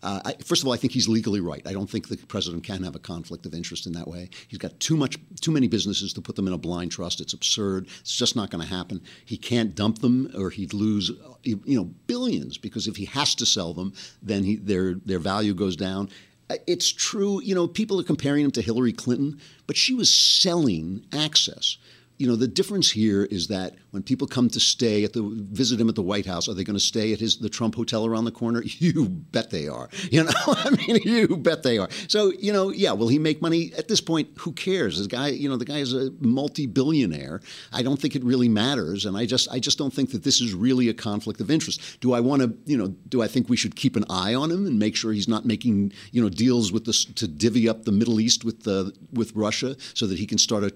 Uh, 0.03 0.21
I, 0.25 0.33
first 0.43 0.61
of 0.61 0.67
all, 0.67 0.73
I 0.73 0.77
think 0.77 0.93
he's 0.93 1.07
legally 1.07 1.39
right. 1.39 1.61
I 1.65 1.73
don't 1.73 1.89
think 1.89 2.07
the 2.07 2.17
president 2.17 2.63
can 2.63 2.83
have 2.83 2.95
a 2.95 2.99
conflict 2.99 3.47
of 3.47 3.53
interest 3.55 3.87
in 3.87 3.93
that 3.93 4.07
way. 4.07 4.29
He's 4.47 4.59
got 4.59 4.79
too 4.79 4.95
much, 4.95 5.17
too 5.41 5.51
many 5.51 5.67
businesses 5.67 6.13
to 6.13 6.21
put 6.21 6.35
them 6.35 6.47
in 6.47 6.53
a 6.53 6.57
blind 6.57 6.91
trust. 6.91 7.19
It's 7.19 7.33
absurd. 7.33 7.87
It's 8.01 8.15
just 8.15 8.35
not 8.35 8.51
going 8.51 8.61
to 8.61 8.69
happen. 8.69 9.01
He 9.25 9.37
can't 9.37 9.73
dump 9.73 9.99
them, 9.99 10.31
or 10.37 10.51
he'd 10.51 10.73
lose, 10.73 11.11
you 11.43 11.59
know, 11.65 11.85
billions 12.05 12.59
because 12.59 12.87
if 12.87 12.95
he 12.95 13.05
has 13.05 13.33
to 13.35 13.45
sell 13.45 13.73
them, 13.73 13.93
then 14.21 14.43
he, 14.43 14.57
their 14.57 14.95
their 15.05 15.19
value 15.19 15.55
goes 15.55 15.75
down. 15.75 16.09
Uh, 16.49 16.55
it's 16.65 16.91
true, 16.91 17.41
you 17.41 17.53
know, 17.53 17.67
people 17.67 17.99
are 17.99 18.03
comparing 18.03 18.45
him 18.45 18.51
to 18.51 18.61
Hillary 18.61 18.93
Clinton, 18.93 19.39
but 19.65 19.75
she 19.75 19.93
was 19.93 20.13
selling 20.13 21.05
access 21.11 21.77
you 22.17 22.27
know, 22.27 22.35
the 22.35 22.47
difference 22.47 22.91
here 22.91 23.25
is 23.25 23.47
that 23.47 23.75
when 23.91 24.01
people 24.01 24.27
come 24.27 24.49
to 24.49 24.59
stay 24.59 25.03
at 25.03 25.13
the 25.13 25.21
visit 25.51 25.79
him 25.79 25.87
at 25.87 25.95
the 25.95 26.01
White 26.01 26.25
House, 26.25 26.49
are 26.49 26.53
they 26.53 26.63
going 26.63 26.75
to 26.75 26.83
stay 26.83 27.13
at 27.13 27.19
his 27.19 27.37
the 27.37 27.49
Trump 27.49 27.75
hotel 27.75 28.05
around 28.05 28.25
the 28.25 28.31
corner? 28.31 28.63
You 28.79 29.09
bet 29.09 29.49
they 29.49 29.67
are. 29.67 29.89
You 30.11 30.23
know, 30.23 30.31
I 30.47 30.69
mean, 30.69 30.99
you 31.03 31.35
bet 31.35 31.63
they 31.63 31.77
are. 31.77 31.89
So, 32.07 32.31
you 32.39 32.53
know, 32.53 32.69
yeah, 32.69 32.91
will 32.91 33.07
he 33.07 33.17
make 33.19 33.41
money 33.41 33.71
at 33.77 33.87
this 33.87 34.01
point? 34.01 34.29
Who 34.39 34.51
cares? 34.51 34.97
This 34.97 35.07
guy, 35.07 35.29
you 35.29 35.49
know, 35.49 35.57
the 35.57 35.65
guy 35.65 35.79
is 35.79 35.93
a 35.93 36.11
multi-billionaire. 36.19 37.41
I 37.73 37.81
don't 37.81 37.99
think 37.99 38.15
it 38.15 38.23
really 38.23 38.49
matters, 38.49 39.05
and 39.05 39.17
I 39.17 39.25
just, 39.25 39.49
I 39.51 39.59
just 39.59 39.77
don't 39.77 39.93
think 39.93 40.11
that 40.11 40.23
this 40.23 40.39
is 40.41 40.53
really 40.53 40.89
a 40.89 40.93
conflict 40.93 41.41
of 41.41 41.49
interest. 41.49 41.99
Do 42.01 42.13
I 42.13 42.19
want 42.19 42.43
to, 42.43 42.55
you 42.65 42.77
know, 42.77 42.87
do 43.09 43.21
I 43.21 43.27
think 43.27 43.49
we 43.49 43.57
should 43.57 43.75
keep 43.75 43.95
an 43.95 44.05
eye 44.09 44.35
on 44.35 44.51
him 44.51 44.65
and 44.67 44.77
make 44.77 44.95
sure 44.95 45.11
he's 45.11 45.27
not 45.27 45.45
making, 45.45 45.91
you 46.11 46.21
know, 46.21 46.29
deals 46.29 46.71
with 46.71 46.85
this 46.85 47.03
to 47.03 47.27
divvy 47.27 47.67
up 47.67 47.83
the 47.83 47.91
Middle 47.91 48.19
East 48.19 48.45
with 48.45 48.63
the 48.63 48.93
with 49.11 49.33
Russia 49.35 49.75
so 49.93 50.05
that 50.07 50.17
he 50.17 50.25
can 50.25 50.37
start 50.37 50.63
a 50.63 50.73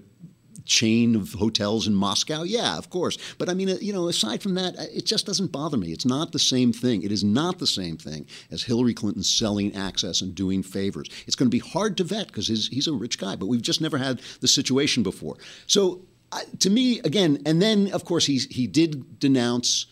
chain 0.64 1.14
of 1.14 1.32
hotels 1.32 1.86
in 1.86 1.94
Moscow? 1.94 2.42
Yeah, 2.42 2.78
of 2.78 2.90
course. 2.90 3.18
But 3.38 3.48
I 3.48 3.54
mean, 3.54 3.70
uh, 3.70 3.76
you 3.80 3.92
know, 3.92 4.08
aside 4.08 4.42
from 4.42 4.54
that, 4.54 4.78
uh, 4.78 4.84
it 4.92 5.06
just 5.06 5.26
doesn't 5.26 5.52
bother 5.52 5.76
me. 5.76 5.92
It's 5.92 6.04
not 6.04 6.32
the 6.32 6.38
same 6.38 6.72
thing. 6.72 7.02
It 7.02 7.12
is 7.12 7.24
not 7.24 7.58
the 7.58 7.66
same 7.66 7.96
thing 7.96 8.26
as 8.50 8.62
Hillary 8.62 8.94
Clinton 8.94 9.22
selling 9.22 9.74
access 9.74 10.20
and 10.20 10.34
doing 10.34 10.62
favors. 10.62 11.08
It's 11.26 11.36
going 11.36 11.50
to 11.50 11.54
be 11.54 11.58
hard 11.58 11.96
to 11.98 12.04
vet 12.04 12.28
because 12.28 12.48
he's 12.48 12.86
a 12.86 12.92
rich 12.92 13.18
guy, 13.18 13.36
but 13.36 13.46
we've 13.46 13.62
just 13.62 13.80
never 13.80 13.98
had 13.98 14.20
the 14.40 14.48
situation 14.48 15.02
before. 15.02 15.36
So 15.66 16.02
uh, 16.32 16.40
to 16.60 16.70
me, 16.70 17.00
again, 17.00 17.42
and 17.46 17.60
then 17.60 17.92
of 17.92 18.04
course 18.04 18.26
he 18.26 18.38
he 18.38 18.66
did 18.66 19.18
denounce 19.18 19.86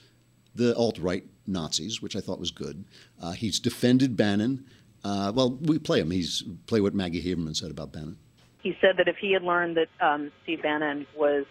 the 0.55 0.75
alt 0.77 0.99
right 0.99 1.25
Nazis, 1.47 2.01
which 2.01 2.17
I 2.17 2.21
thought 2.21 2.41
was 2.41 2.51
good. 2.51 2.85
Uh, 3.21 3.33
he's 3.33 3.61
defended 3.61 4.17
Bannon. 4.17 4.65
Uh, 5.03 5.33
well, 5.35 5.53
we 5.63 5.79
play 5.79 6.01
him. 6.01 6.11
He's 6.11 6.43
play 6.67 6.81
what 6.81 6.95
Maggie 6.95 7.23
Haberman 7.23 7.57
said 7.57 7.71
about 7.71 7.93
Bannon 7.93 8.19
he 8.63 8.77
said 8.81 8.97
that 8.99 9.09
if 9.09 9.17
he 9.17 9.33
had 9.33 9.43
learned 9.43 9.77
that 9.77 9.89
um, 10.05 10.33
Steve 10.43 10.63
Bannon 10.63 11.07
was, 11.17 11.45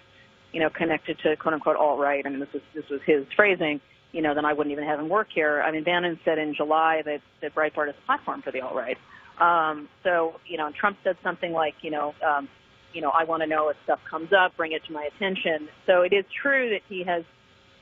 you 0.51 0.59
know, 0.59 0.69
connected 0.69 1.17
to 1.23 1.35
quote 1.35 1.53
unquote 1.53 1.75
alt 1.75 1.99
right, 1.99 2.25
I 2.25 2.29
mean 2.29 2.39
this 2.39 2.53
was 2.53 2.61
this 2.73 2.85
was 2.89 3.01
his 3.05 3.25
phrasing, 3.35 3.81
you 4.11 4.21
know, 4.21 4.33
then 4.33 4.45
I 4.45 4.53
wouldn't 4.53 4.71
even 4.71 4.85
have 4.85 4.99
him 4.99 5.09
work 5.09 5.27
here. 5.33 5.61
I 5.61 5.71
mean, 5.71 5.83
Bannon 5.83 6.19
said 6.25 6.37
in 6.37 6.53
July 6.55 7.01
that 7.05 7.21
that 7.41 7.55
Breitbart 7.55 7.89
is 7.89 7.95
a 8.01 8.05
platform 8.05 8.41
for 8.41 8.51
the 8.51 8.61
alt 8.61 8.75
right. 8.75 8.97
Um, 9.39 9.87
so 10.03 10.39
you 10.45 10.57
know, 10.57 10.71
Trump 10.79 10.97
said 11.03 11.17
something 11.23 11.51
like, 11.51 11.75
you 11.81 11.91
know, 11.91 12.13
um, 12.25 12.49
you 12.93 13.01
know, 13.01 13.11
I 13.11 13.23
want 13.23 13.43
to 13.43 13.47
know 13.47 13.69
if 13.69 13.77
stuff 13.83 13.99
comes 14.09 14.29
up, 14.33 14.57
bring 14.57 14.71
it 14.71 14.83
to 14.85 14.93
my 14.93 15.07
attention. 15.15 15.69
So 15.85 16.01
it 16.01 16.13
is 16.13 16.25
true 16.41 16.69
that 16.71 16.81
he 16.87 17.03
has 17.03 17.23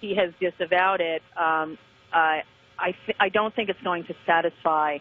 he 0.02 0.16
has 0.16 0.32
disavowed 0.40 1.02
it. 1.02 1.22
Um, 1.36 1.78
I 2.80 2.96
th- 3.06 3.18
I 3.20 3.30
don't 3.30 3.56
think 3.56 3.70
it's 3.70 3.82
going 3.82 4.06
to 4.06 4.16
satisfy 4.26 4.98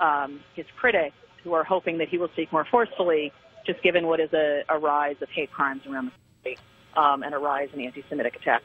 um, 0.00 0.40
his 0.54 0.66
critics 0.78 1.16
who 1.42 1.52
are 1.52 1.64
hoping 1.64 1.98
that 1.98 2.08
he 2.08 2.18
will 2.18 2.28
speak 2.28 2.52
more 2.52 2.66
forcefully 2.70 3.32
just 3.64 3.82
given 3.82 4.06
what 4.06 4.20
is 4.20 4.32
a, 4.32 4.62
a 4.68 4.78
rise 4.78 5.16
of 5.20 5.28
hate 5.30 5.50
crimes 5.50 5.82
around 5.86 6.06
the 6.06 6.50
country 6.50 6.58
um, 6.96 7.22
and 7.22 7.34
a 7.34 7.38
rise 7.38 7.68
in 7.72 7.80
anti-Semitic 7.80 8.36
attacks. 8.36 8.64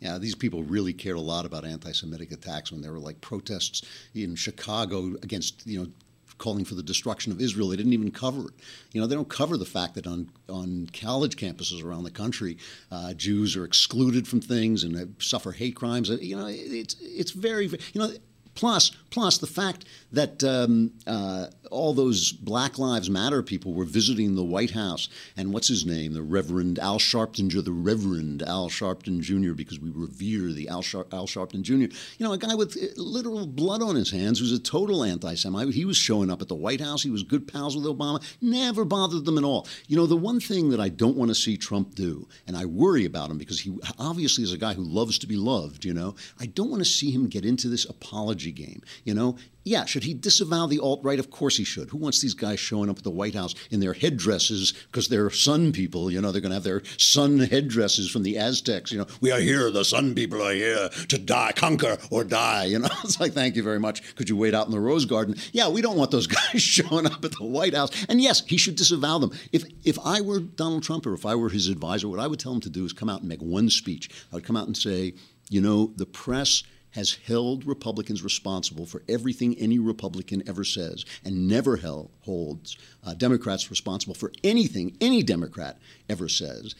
Yeah, 0.00 0.18
these 0.18 0.34
people 0.34 0.62
really 0.62 0.92
cared 0.92 1.16
a 1.16 1.20
lot 1.20 1.46
about 1.46 1.64
anti-Semitic 1.64 2.32
attacks 2.32 2.70
when 2.70 2.82
there 2.82 2.92
were 2.92 2.98
like 2.98 3.20
protests 3.20 3.82
in 4.14 4.34
Chicago 4.34 5.14
against, 5.22 5.66
you 5.66 5.80
know, 5.80 5.90
calling 6.38 6.64
for 6.64 6.74
the 6.74 6.82
destruction 6.82 7.32
of 7.32 7.40
Israel. 7.40 7.68
They 7.68 7.76
didn't 7.76 7.92
even 7.92 8.10
cover 8.10 8.48
it. 8.48 8.54
You 8.92 9.00
know, 9.00 9.06
they 9.06 9.14
don't 9.14 9.28
cover 9.28 9.56
the 9.56 9.64
fact 9.64 9.94
that 9.94 10.06
on 10.06 10.30
on 10.48 10.88
college 10.92 11.36
campuses 11.36 11.82
around 11.82 12.04
the 12.04 12.10
country, 12.10 12.58
uh, 12.90 13.14
Jews 13.14 13.56
are 13.56 13.64
excluded 13.64 14.26
from 14.26 14.40
things 14.40 14.84
and 14.84 15.14
suffer 15.20 15.52
hate 15.52 15.76
crimes. 15.76 16.10
You 16.10 16.36
know, 16.36 16.46
it's 16.48 16.96
it's 17.00 17.30
very 17.30 17.66
you 17.66 18.00
know 18.00 18.10
Plus, 18.54 18.90
plus 19.10 19.38
the 19.38 19.46
fact 19.46 19.84
that 20.12 20.44
um, 20.44 20.92
uh, 21.06 21.46
all 21.70 21.92
those 21.92 22.32
Black 22.32 22.78
Lives 22.78 23.10
Matter 23.10 23.42
people 23.42 23.72
were 23.72 23.84
visiting 23.84 24.34
the 24.34 24.44
White 24.44 24.70
House, 24.70 25.08
and 25.36 25.52
what's 25.52 25.68
his 25.68 25.84
name, 25.84 26.12
the 26.12 26.22
Reverend 26.22 26.78
Al 26.78 26.98
Sharpton, 26.98 27.50
the 27.64 27.72
Reverend 27.72 28.42
Al 28.42 28.68
Sharpton 28.68 29.20
Jr., 29.20 29.54
because 29.54 29.80
we 29.80 29.90
revere 29.90 30.52
the 30.52 30.68
Al, 30.68 30.84
Al 31.12 31.26
Sharpton 31.26 31.62
Jr. 31.62 31.74
You 31.74 31.90
know, 32.20 32.32
a 32.32 32.38
guy 32.38 32.54
with 32.54 32.76
uh, 32.76 32.86
literal 32.96 33.46
blood 33.46 33.82
on 33.82 33.96
his 33.96 34.10
hands 34.10 34.38
who's 34.38 34.52
a 34.52 34.58
total 34.58 35.02
anti-Semite. 35.02 35.74
He 35.74 35.84
was 35.84 35.96
showing 35.96 36.30
up 36.30 36.40
at 36.40 36.48
the 36.48 36.54
White 36.54 36.80
House. 36.80 37.02
He 37.02 37.10
was 37.10 37.22
good 37.22 37.50
pals 37.52 37.76
with 37.76 37.86
Obama. 37.86 38.22
Never 38.40 38.84
bothered 38.84 39.24
them 39.24 39.38
at 39.38 39.44
all. 39.44 39.66
You 39.88 39.96
know, 39.96 40.06
the 40.06 40.16
one 40.16 40.40
thing 40.40 40.70
that 40.70 40.80
I 40.80 40.88
don't 40.88 41.16
want 41.16 41.30
to 41.30 41.34
see 41.34 41.56
Trump 41.56 41.94
do, 41.94 42.28
and 42.46 42.56
I 42.56 42.66
worry 42.66 43.04
about 43.04 43.30
him 43.30 43.38
because 43.38 43.60
he 43.60 43.76
obviously 43.98 44.44
is 44.44 44.52
a 44.52 44.58
guy 44.58 44.74
who 44.74 44.82
loves 44.82 45.18
to 45.18 45.26
be 45.26 45.36
loved. 45.36 45.84
You 45.84 45.94
know, 45.94 46.14
I 46.38 46.46
don't 46.46 46.70
want 46.70 46.82
to 46.82 46.88
see 46.88 47.10
him 47.10 47.28
get 47.28 47.44
into 47.44 47.68
this 47.68 47.84
apology 47.84 48.43
game. 48.52 48.82
You 49.04 49.14
know, 49.14 49.36
yeah, 49.64 49.86
should 49.86 50.04
he 50.04 50.12
disavow 50.12 50.66
the 50.66 50.78
alt 50.78 51.00
right? 51.02 51.18
Of 51.18 51.30
course 51.30 51.56
he 51.56 51.64
should. 51.64 51.88
Who 51.88 51.98
wants 51.98 52.20
these 52.20 52.34
guys 52.34 52.60
showing 52.60 52.90
up 52.90 52.98
at 52.98 53.04
the 53.04 53.10
White 53.10 53.34
House 53.34 53.54
in 53.70 53.80
their 53.80 53.94
headdresses 53.94 54.72
because 54.72 55.08
they're 55.08 55.30
sun 55.30 55.72
people? 55.72 56.10
You 56.10 56.20
know, 56.20 56.32
they're 56.32 56.42
going 56.42 56.50
to 56.50 56.56
have 56.56 56.64
their 56.64 56.82
sun 56.98 57.38
headdresses 57.38 58.10
from 58.10 58.22
the 58.22 58.36
Aztecs. 58.36 58.92
You 58.92 58.98
know, 58.98 59.06
we 59.20 59.30
are 59.32 59.40
here, 59.40 59.70
the 59.70 59.84
sun 59.84 60.14
people 60.14 60.42
are 60.42 60.52
here 60.52 60.90
to 61.08 61.18
die, 61.18 61.52
conquer 61.56 61.96
or 62.10 62.24
die. 62.24 62.64
You 62.64 62.80
know, 62.80 62.88
it's 63.04 63.18
like, 63.18 63.32
thank 63.32 63.56
you 63.56 63.62
very 63.62 63.80
much. 63.80 64.14
Could 64.16 64.28
you 64.28 64.36
wait 64.36 64.54
out 64.54 64.66
in 64.66 64.72
the 64.72 64.80
Rose 64.80 65.06
Garden? 65.06 65.36
Yeah, 65.52 65.68
we 65.68 65.80
don't 65.80 65.96
want 65.96 66.10
those 66.10 66.26
guys 66.52 66.62
showing 66.62 67.06
up 67.06 67.24
at 67.24 67.32
the 67.32 67.44
White 67.44 67.74
House. 67.74 67.90
And 68.08 68.20
yes, 68.20 68.44
he 68.46 68.58
should 68.58 68.76
disavow 68.76 69.18
them. 69.18 69.32
If 69.52 69.64
if 69.84 69.98
I 70.04 70.20
were 70.20 70.40
Donald 70.40 70.82
Trump 70.82 71.06
or 71.06 71.14
if 71.14 71.24
I 71.24 71.34
were 71.34 71.48
his 71.48 71.68
advisor, 71.68 72.08
what 72.08 72.20
I 72.20 72.26
would 72.26 72.40
tell 72.40 72.52
him 72.52 72.60
to 72.60 72.70
do 72.70 72.84
is 72.84 72.92
come 72.92 73.08
out 73.08 73.20
and 73.20 73.28
make 73.28 73.40
one 73.40 73.70
speech. 73.70 74.10
I 74.30 74.36
would 74.36 74.44
come 74.44 74.56
out 74.56 74.66
and 74.66 74.76
say, 74.76 75.14
you 75.48 75.60
know, 75.60 75.92
the 75.96 76.06
press 76.06 76.62
has 76.94 77.18
held 77.26 77.66
Republicans 77.66 78.22
responsible 78.22 78.86
for 78.86 79.02
everything 79.08 79.56
any 79.58 79.78
Republican 79.78 80.42
ever 80.48 80.64
says 80.64 81.04
and 81.24 81.48
never 81.48 81.76
held, 81.76 82.10
holds 82.20 82.76
uh, 83.04 83.14
Democrats 83.14 83.68
responsible 83.68 84.14
for 84.14 84.32
anything 84.44 84.96
any 85.00 85.22
Democrat 85.22 85.78
ever 86.08 86.28
says. 86.28 86.74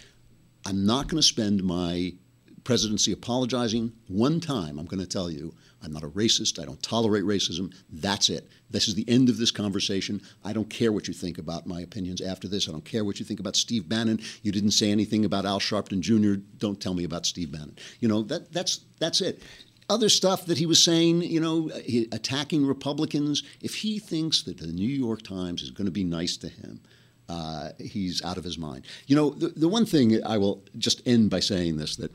I'm 0.64 0.87
not 0.87 1.09
going 1.09 1.18
to 1.18 1.27
spend 1.27 1.64
my 1.64 2.14
presidency 2.62 3.12
apologizing 3.12 3.92
one 4.09 4.40
time. 4.40 4.79
I'm 4.79 4.87
going 4.87 5.00
to 5.00 5.07
tell 5.07 5.31
you, 5.31 5.53
I'm 5.83 5.92
not 5.92 6.05
a 6.05 6.09
racist. 6.09 6.62
I 6.62 6.64
don't 6.64 6.83
tolerate 6.83 7.24
racism. 7.24 7.74
That's 7.92 8.31
it. 8.31 8.48
This 8.70 8.88
is 8.88 8.94
the 8.94 9.07
end 9.07 9.29
of 9.29 9.37
this 9.37 9.50
conversation. 9.50 10.22
I 10.42 10.55
don't 10.55 10.70
care 10.70 10.92
what 10.92 11.07
you 11.07 11.12
think 11.12 11.37
about 11.37 11.66
my 11.66 11.83
opinions 11.83 12.22
after 12.22 12.48
this. 12.48 12.68
I 12.68 12.72
don't 12.72 12.85
care 12.85 13.05
what 13.05 13.18
you 13.18 13.27
think 13.27 13.40
about 13.40 13.57
Steve 13.57 13.87
Bannon. 13.87 14.20
You 14.42 14.50
didn't 14.50 14.70
say 14.70 14.90
anything 14.90 15.27
about 15.27 15.44
Al 15.44 15.61
Sharpton 15.61 16.00
Jr. 16.00 16.40
Don't 16.57 16.81
tell 16.81 16.94
me 16.94 17.05
about 17.05 17.27
Steve 17.27 17.53
Bannon. 17.53 17.77
You 18.00 18.09
know 18.09 18.22
that 18.22 18.50
that's 18.50 18.81
that's 18.98 19.20
it 19.20 19.42
other 19.88 20.09
stuff 20.09 20.47
that 20.47 20.59
he 20.59 20.66
was 20.66 20.83
saying, 20.83 21.23
you 21.23 21.40
know, 21.40 21.70
attacking 22.12 22.66
Republicans. 22.66 23.42
If 23.61 23.77
he 23.77 23.99
thinks 23.99 24.42
that 24.42 24.59
the 24.59 24.68
New 24.68 24.88
York 24.88 25.23
Times 25.23 25.62
is 25.62 25.70
going 25.70 25.87
to 25.87 25.90
be 25.90 26.05
nice 26.05 26.37
to 26.38 26.49
him, 26.49 26.81
uh, 27.29 27.70
he's 27.79 28.23
out 28.25 28.37
of 28.37 28.44
his 28.44 28.59
mind. 28.59 28.85
You 29.07 29.16
know, 29.16 29.31
the, 29.31 29.49
the 29.49 29.68
one 29.68 29.87
thing 29.87 30.25
I 30.25 30.38
will 30.38 30.62
just 30.79 31.07
end 31.07 31.31
by 31.31 31.40
saying 31.40 31.77
this 31.77 31.97
that 31.97 32.12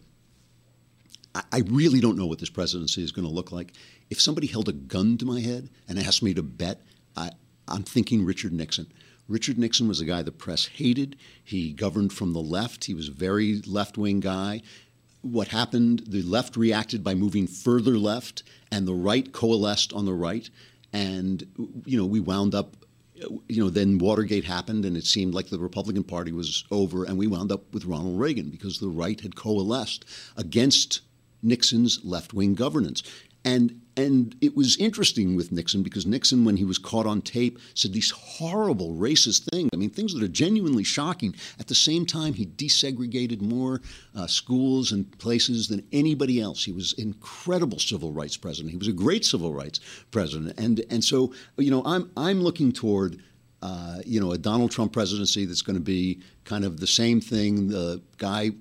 I, 1.35 1.43
I 1.51 1.63
really 1.67 1.99
don't 1.99 2.17
know 2.17 2.25
what 2.25 2.39
this 2.39 2.49
presidency 2.49 3.03
is 3.03 3.11
going 3.11 3.27
to 3.27 3.33
look 3.33 3.51
like. 3.51 3.73
If 4.09 4.21
somebody 4.21 4.47
held 4.47 4.69
a 4.69 4.73
gun 4.73 5.17
to 5.17 5.25
my 5.25 5.39
head 5.39 5.69
and 5.87 5.99
asked 5.99 6.23
me 6.23 6.33
to 6.33 6.43
bet, 6.43 6.81
I, 7.15 7.31
I'm 7.67 7.83
thinking 7.83 8.25
Richard 8.25 8.53
Nixon. 8.53 8.91
Richard 9.27 9.59
Nixon 9.59 9.87
was 9.87 10.01
a 10.01 10.05
guy 10.05 10.23
the 10.23 10.31
press 10.31 10.65
hated. 10.65 11.15
He 11.43 11.71
governed 11.71 12.13
from 12.13 12.33
the 12.33 12.41
left. 12.41 12.85
He 12.85 12.95
was 12.95 13.09
a 13.09 13.11
very 13.11 13.61
left 13.61 13.95
wing 13.95 14.19
guy 14.21 14.63
what 15.21 15.49
happened, 15.49 16.03
the 16.07 16.21
left 16.21 16.55
reacted 16.55 17.03
by 17.03 17.15
moving 17.15 17.47
further 17.47 17.97
left, 17.97 18.43
and 18.71 18.87
the 18.87 18.93
right 18.93 19.31
coalesced 19.31 19.93
on 19.93 20.05
the 20.05 20.13
right. 20.13 20.49
And, 20.93 21.45
you 21.85 21.97
know, 21.97 22.05
we 22.05 22.19
wound 22.19 22.55
up, 22.55 22.75
you 23.47 23.61
know, 23.63 23.69
then 23.69 23.97
Watergate 23.97 24.45
happened, 24.45 24.85
and 24.85 24.95
it 24.95 25.05
seemed 25.05 25.33
like 25.33 25.49
the 25.49 25.59
Republican 25.59 26.03
Party 26.03 26.31
was 26.31 26.63
over, 26.71 27.03
and 27.03 27.17
we 27.17 27.27
wound 27.27 27.51
up 27.51 27.73
with 27.73 27.85
Ronald 27.85 28.19
Reagan 28.19 28.49
because 28.49 28.79
the 28.79 28.87
right 28.87 29.19
had 29.19 29.35
coalesced 29.35 30.05
against 30.37 31.01
Nixon's 31.41 32.03
left 32.03 32.33
wing 32.33 32.55
governance. 32.55 33.03
And 33.45 33.81
and 33.99 34.35
it 34.39 34.55
was 34.55 34.77
interesting 34.77 35.35
with 35.35 35.51
Nixon 35.51 35.83
because 35.83 36.05
Nixon, 36.05 36.45
when 36.45 36.55
he 36.55 36.63
was 36.63 36.77
caught 36.77 37.05
on 37.05 37.21
tape, 37.21 37.59
said 37.73 37.91
these 37.91 38.11
horrible 38.11 38.95
racist 38.95 39.49
things. 39.51 39.69
I 39.73 39.75
mean, 39.75 39.89
things 39.89 40.13
that 40.13 40.23
are 40.23 40.29
genuinely 40.29 40.85
shocking. 40.85 41.35
At 41.59 41.67
the 41.67 41.75
same 41.75 42.05
time, 42.05 42.33
he 42.33 42.45
desegregated 42.45 43.41
more 43.41 43.81
uh, 44.15 44.25
schools 44.27 44.93
and 44.93 45.11
places 45.19 45.67
than 45.67 45.85
anybody 45.91 46.39
else. 46.39 46.63
He 46.63 46.71
was 46.71 46.93
incredible 46.93 47.77
civil 47.77 48.13
rights 48.13 48.37
president. 48.37 48.71
He 48.71 48.77
was 48.77 48.87
a 48.87 48.93
great 48.93 49.25
civil 49.25 49.53
rights 49.53 49.81
president. 50.11 50.57
And 50.57 50.81
and 50.89 51.03
so, 51.03 51.33
you 51.57 51.71
know, 51.71 51.83
I'm 51.85 52.09
I'm 52.15 52.41
looking 52.41 52.71
toward. 52.71 53.21
Uh, 53.61 53.99
you 54.05 54.21
know, 54.21 54.31
a 54.31 54.37
Donald 54.37 54.71
Trump 54.71 54.93
presidency 54.93 55.43
that's 55.43 55.61
going 55.61 55.75
to 55.75 55.81
be 55.81 56.21
kind 56.45 56.63
of 56.63 56.79
the 56.79 56.87
same 56.87 57.19
thing. 57.19 57.67
The 57.67 58.01
guy 58.17 58.51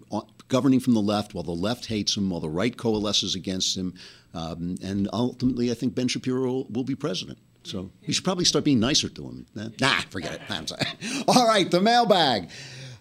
governing 0.48 0.80
from 0.80 0.94
the 0.94 1.00
left, 1.00 1.34
while 1.34 1.44
the 1.44 1.52
left 1.52 1.86
hates 1.86 2.16
him, 2.16 2.30
while 2.30 2.40
the 2.40 2.48
right 2.48 2.76
coalesces 2.76 3.34
against 3.34 3.76
him. 3.76 3.94
Um, 4.34 4.76
and 4.82 5.08
ultimately, 5.12 5.70
I 5.70 5.74
think 5.74 5.94
Ben 5.94 6.08
Shapiro 6.08 6.66
will, 6.70 6.84
be 6.84 6.94
president. 6.94 7.38
So 7.62 7.90
we 8.06 8.12
should 8.12 8.24
probably 8.24 8.44
start 8.44 8.64
being 8.64 8.80
nicer 8.80 9.08
to 9.08 9.22
him. 9.22 9.46
Nah, 9.80 10.00
forget 10.10 10.34
it. 10.34 10.42
All 11.28 11.46
right, 11.46 11.70
the 11.70 11.80
mailbag. 11.80 12.50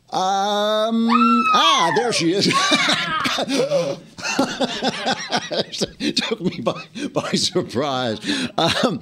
Um, 0.10 1.10
ah, 1.54 1.92
there 1.98 2.14
she 2.14 2.34
is. 2.34 2.48
Took 6.16 6.42
me 6.42 6.62
by, 6.62 6.84
by 7.14 7.32
surprise. 7.32 8.20
Um, 8.58 9.00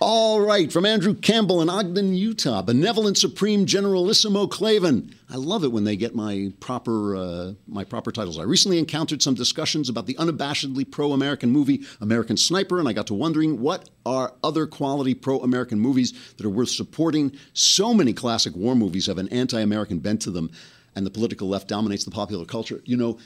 all 0.00 0.40
right, 0.40 0.72
from 0.72 0.84
Andrew 0.84 1.14
Campbell 1.14 1.62
in 1.62 1.70
Ogden, 1.70 2.14
Utah. 2.14 2.62
Benevolent 2.62 3.16
Supreme 3.18 3.66
Generalissimo 3.66 4.46
Klavan. 4.46 5.14
I 5.28 5.36
love 5.36 5.64
it 5.64 5.72
when 5.72 5.84
they 5.84 5.96
get 5.96 6.14
my 6.14 6.52
proper 6.60 7.16
uh, 7.16 7.52
my 7.66 7.84
proper 7.84 8.12
titles. 8.12 8.38
I 8.38 8.42
recently 8.42 8.78
encountered 8.78 9.22
some 9.22 9.34
discussions 9.34 9.88
about 9.88 10.06
the 10.06 10.14
unabashedly 10.14 10.90
pro-American 10.90 11.50
movie 11.50 11.84
American 12.00 12.36
Sniper, 12.36 12.78
and 12.78 12.88
I 12.88 12.92
got 12.92 13.08
to 13.08 13.14
wondering 13.14 13.60
what 13.60 13.90
are 14.04 14.34
other 14.44 14.66
quality 14.66 15.14
pro-American 15.14 15.80
movies 15.80 16.12
that 16.36 16.46
are 16.46 16.50
worth 16.50 16.70
supporting. 16.70 17.32
So 17.54 17.92
many 17.92 18.12
classic 18.12 18.54
war 18.54 18.76
movies 18.76 19.06
have 19.06 19.18
an 19.18 19.28
anti-American 19.30 19.98
bent 19.98 20.22
to 20.22 20.30
them, 20.30 20.50
and 20.94 21.04
the 21.04 21.10
political 21.10 21.48
left 21.48 21.66
dominates 21.68 22.04
the 22.04 22.10
popular 22.12 22.44
culture. 22.44 22.80
You 22.84 22.96
know, 22.96 23.18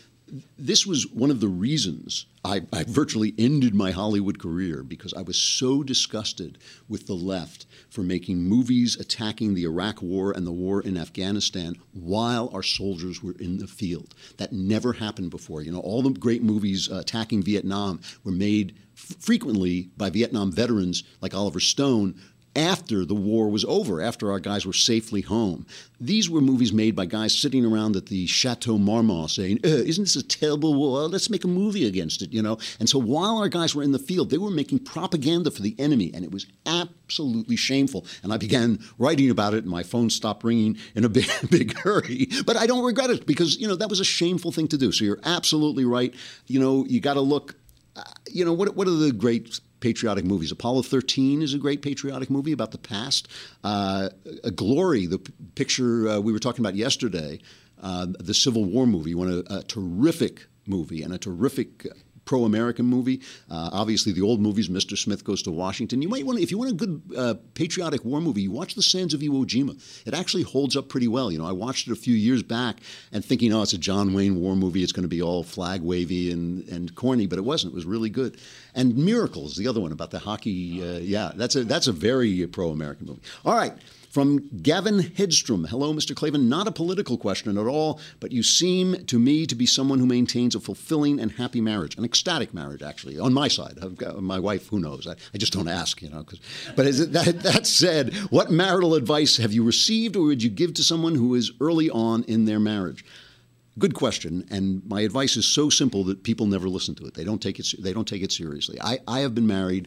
this 0.59 0.87
was 0.87 1.07
one 1.11 1.31
of 1.31 1.41
the 1.41 1.49
reasons 1.49 2.27
I, 2.45 2.63
I, 2.73 2.85
virtually 2.85 3.35
ended 3.37 3.75
my 3.75 3.91
Hollywood 3.91 4.39
career 4.39 4.83
because 4.83 5.13
I 5.13 5.23
was 5.23 5.37
so 5.37 5.83
disgusted 5.83 6.59
with 6.89 7.07
the 7.07 7.15
left 7.15 7.67
for 7.91 8.03
making 8.03 8.39
movies 8.39 8.97
attacking 8.99 9.55
the 9.55 9.65
Iraq 9.65 10.01
War 10.01 10.33
and 10.33 10.47
the 10.47 10.53
war 10.53 10.81
in 10.81 10.97
Afghanistan 10.97 11.77
while 11.93 12.51
our 12.55 12.63
soldiers 12.63 13.23
were 13.23 13.37
in 13.39 13.59
the 13.59 13.67
field. 13.67 14.15
That 14.39 14.53
never 14.53 14.95
happened 14.95 15.31
before. 15.31 15.63
You 15.63 15.73
know, 15.73 15.81
all 15.81 16.03
the 16.03 16.11
great 16.11 16.43
movies 16.43 16.91
uh, 16.91 16.97
attacking 16.97 17.43
Vietnam 17.43 18.01
were 18.25 18.33
made 18.33 18.75
frequently 18.95 19.91
by 19.97 20.11
Vietnam 20.11 20.53
veterans 20.53 21.05
like 21.21 21.35
Oliver 21.35 21.61
Stone 21.61 22.21
after 22.57 23.05
the 23.05 23.15
war 23.15 23.49
was 23.49 23.65
over, 23.65 24.01
after 24.01 24.31
our 24.31 24.41
guys 24.41 24.67
were 24.67 24.73
safely 24.73 25.21
home. 25.21 25.67
These 26.01 26.29
were 26.29 26.41
movies 26.41 26.73
made 26.73 26.97
by 26.97 27.07
guys 27.07 27.39
sitting 27.39 27.65
around 27.65 27.95
at 27.95 28.07
the 28.07 28.27
Chateau 28.27 28.77
Marmont 28.77 29.31
saying, 29.31 29.61
Isn't 29.63 30.05
this 30.05 30.17
a 30.17 30.23
terrible 30.23 30.75
war? 30.75 31.03
Let's 31.03 31.31
make 31.31 31.45
a 31.45 31.49
movie 31.49 31.87
against 31.87 32.23
it, 32.23 32.33
you 32.33 32.43
know? 32.43 32.59
And 32.81 32.89
so 32.89 32.99
while 32.99 33.39
our 33.39 33.49
guys 33.49 33.75
were 33.75 33.83
in 33.83 33.93
the 33.93 33.99
field, 33.99 34.31
they 34.31 34.39
were 34.39 34.51
making 34.51 34.81
propaganda 34.81 35.51
for 35.51 35.63
the 35.63 35.77
enemy, 35.79 36.11
and 36.13 36.25
it 36.25 36.33
was 36.33 36.47
absolutely 36.67 37.57
shameful. 37.57 38.05
And 38.23 38.33
I 38.33 38.37
began 38.37 38.81
writing 38.99 39.31
about 39.31 39.55
it, 39.55 39.65
and 39.65 39.71
my 39.71 39.83
phone 39.83 40.11
stopped 40.11 40.43
ringing 40.43 40.77
in 40.95 41.05
a 41.05 41.09
big, 41.09 41.31
big 41.51 41.77
hurry. 41.79 42.29
But 42.47 42.57
I 42.57 42.67
don't 42.67 42.85
regret 42.85 43.11
it 43.11 43.27
because, 43.27 43.59
you 43.59 43.69
know, 43.69 43.77
that 43.77 43.89
was 43.89 44.01
a 44.01 44.05
shameful 44.05 44.51
thing 44.51 44.69
to 44.69 44.79
do. 44.79 44.91
So 44.91 45.05
you're 45.05 45.21
absolutely 45.25 45.85
right. 45.85 46.13
You 46.47 46.59
know, 46.59 46.85
you 46.87 47.01
got 47.01 47.15
to 47.15 47.21
look, 47.21 47.55
uh, 47.95 48.03
you 48.29 48.45
know, 48.45 48.53
what, 48.53 48.75
what 48.75 48.89
are 48.89 48.93
the 48.93 49.13
great 49.13 49.61
patriotic 49.81 50.25
movies. 50.25 50.53
Apollo 50.53 50.83
13 50.83 51.43
is 51.43 51.55
a 51.55 51.59
great 51.59 51.83
patriotic 51.83 52.31
movie 52.31 52.53
about 52.53 52.71
the 52.71 52.79
past. 52.79 53.29
Uh, 53.65 54.11
Glory, 54.55 55.07
the 55.07 55.19
p- 55.19 55.33
picture 55.55 56.09
uh, 56.09 56.21
we 56.21 56.33
were 56.33 56.39
talking 56.39 56.65
about 56.65 56.77
yesterday, 56.77 57.41
uh, 57.83 58.07
the 58.19 58.35
Civil 58.35 58.65
War 58.65 58.87
movie, 58.87 59.15
one 59.15 59.45
a, 59.49 59.59
a 59.59 59.63
terrific 59.63 60.47
movie 60.67 61.03
and 61.03 61.13
a 61.13 61.19
terrific 61.19 61.87
pro 62.25 62.45
American 62.45 62.87
movie. 62.87 63.21
Uh, 63.51 63.71
obviously, 63.73 64.13
the 64.13 64.23
old 64.23 64.41
movies, 64.41 64.69
Mr. 64.69 64.97
Smith 64.97 65.25
Goes 65.25 65.43
to 65.43 65.51
Washington. 65.51 66.03
You 66.03 66.09
might 66.09 66.25
want 66.25 66.39
if 66.39 66.51
you 66.51 66.59
want 66.59 66.71
a 66.71 66.75
good 66.75 67.03
uh, 67.17 67.35
patriotic 67.55 68.05
war 68.05 68.21
movie, 68.21 68.43
you 68.43 68.51
watch 68.51 68.75
The 68.75 68.83
Sands 68.83 69.15
of 69.15 69.21
Iwo 69.21 69.45
Jima. 69.45 69.81
It 70.07 70.15
actually 70.15 70.45
holds 70.45 70.77
up 70.77 70.89
pretty 70.89 71.09
well. 71.09 71.33
You 71.33 71.39
know, 71.39 71.47
I 71.47 71.53
watched 71.53 71.89
it 71.89 71.93
a 71.93 71.97
few 71.97 72.15
years 72.15 72.43
back 72.43 72.79
and 73.13 73.25
thinking, 73.25 73.53
oh, 73.53 73.63
it's 73.63 73.73
a 73.73 73.79
John 73.79 74.13
Wayne 74.13 74.41
war 74.41 74.57
movie. 74.57 74.83
It's 74.83 74.93
going 74.93 75.05
to 75.05 75.09
be 75.09 75.23
all 75.23 75.43
flag 75.43 75.83
wavy 75.83 76.31
and, 76.31 76.69
and 76.69 76.95
corny, 76.95 77.27
but 77.27 77.39
it 77.39 77.43
wasn't. 77.45 77.73
It 77.73 77.77
was 77.77 77.85
really 77.85 78.11
good. 78.11 78.39
And 78.75 78.97
Miracles, 78.97 79.57
the 79.57 79.67
other 79.67 79.81
one 79.81 79.93
about 79.93 80.11
the 80.11 80.19
hockey. 80.19 80.83
Uh, 80.83 80.99
yeah, 80.99 81.33
that's 81.35 81.57
a, 81.57 81.65
that's 81.65 81.87
a 81.87 81.93
very 81.93 82.47
pro 82.47 82.71
American 82.71 83.07
movie. 83.07 83.23
All 83.45 83.57
right. 83.57 83.73
From 84.11 84.49
Gavin 84.61 84.99
Hedstrom. 84.99 85.69
Hello, 85.69 85.95
Mr. 85.95 86.17
Klavan. 86.17 86.49
Not 86.49 86.67
a 86.67 86.73
political 86.73 87.17
question 87.17 87.57
at 87.57 87.67
all, 87.67 88.01
but 88.19 88.33
you 88.33 88.43
seem 88.43 89.05
to 89.07 89.21
me 89.21 89.47
to 89.47 89.55
be 89.55 89.67
someone 89.67 90.01
who 90.01 90.07
maintains 90.07 90.57
a 90.57 90.61
fulfilling 90.61 91.21
and 91.21 91.31
happy 91.31 91.61
marriage, 91.61 91.97
an 91.97 92.05
ecstatic 92.05 92.53
marriage, 92.53 92.83
actually, 92.83 93.21
on 93.21 93.33
my 93.33 93.47
side. 93.47 93.79
Got 93.97 94.21
my 94.21 94.41
wife, 94.41 94.67
who 94.67 94.81
knows? 94.81 95.07
I, 95.07 95.13
I 95.33 95.39
just 95.39 95.53
don't 95.53 95.69
ask, 95.69 96.03
you 96.03 96.11
know. 96.11 96.27
But 96.75 96.87
it, 96.87 97.13
that, 97.13 97.41
that 97.45 97.69
said, 97.69 98.13
what 98.31 98.51
marital 98.51 98.97
advice 98.97 99.37
have 99.37 99.53
you 99.53 99.63
received 99.63 100.17
or 100.17 100.25
would 100.25 100.43
you 100.43 100.51
give 100.51 100.75
to 100.75 100.83
someone 100.83 101.15
who 101.15 101.37
is 101.37 101.53
early 101.61 101.89
on 101.89 102.25
in 102.25 102.47
their 102.47 102.59
marriage? 102.59 103.05
Good 103.79 103.95
question, 103.95 104.45
and 104.51 104.85
my 104.89 105.03
advice 105.03 105.37
is 105.37 105.47
so 105.47 105.71
simple 105.71 106.03
that 106.05 106.25
people 106.25 106.47
never 106.47 106.69
listen 106.69 106.97
to 106.97 107.05
it. 107.05 107.15
They 107.15 107.23
don't 107.23 107.41
take 107.41 107.61
it. 107.61 107.73
They 107.79 107.93
don't 107.93 108.09
take 108.09 108.23
it 108.23 108.33
seriously. 108.33 108.77
I, 108.81 108.99
I 109.07 109.21
have 109.21 109.37
been 109.37 109.47
married. 109.47 109.87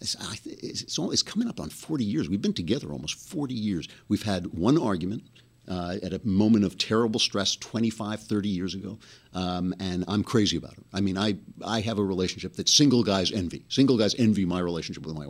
It's, 0.00 0.16
it's, 0.46 0.98
it's 0.98 1.22
coming 1.22 1.48
up 1.48 1.60
on 1.60 1.68
40 1.70 2.04
years. 2.04 2.28
We've 2.28 2.40
been 2.40 2.54
together 2.54 2.90
almost 2.92 3.16
40 3.16 3.54
years. 3.54 3.88
We've 4.08 4.22
had 4.22 4.46
one 4.54 4.78
argument 4.78 5.24
uh, 5.70 5.96
at 6.02 6.12
a 6.12 6.20
moment 6.24 6.64
of 6.64 6.76
terrible 6.76 7.20
stress 7.20 7.54
25, 7.56 8.20
30 8.20 8.48
years 8.48 8.74
ago, 8.74 8.98
um, 9.34 9.72
and 9.78 10.04
I'm 10.08 10.24
crazy 10.24 10.56
about 10.56 10.72
it. 10.72 10.84
I 10.92 11.00
mean, 11.00 11.16
I, 11.16 11.36
I 11.64 11.80
have 11.80 11.98
a 11.98 12.04
relationship 12.04 12.54
that 12.54 12.68
single 12.68 13.04
guys 13.04 13.30
envy. 13.30 13.64
Single 13.68 13.96
guys 13.96 14.14
envy 14.16 14.44
my 14.44 14.58
relationship 14.58 15.06
with 15.06 15.14
my 15.14 15.26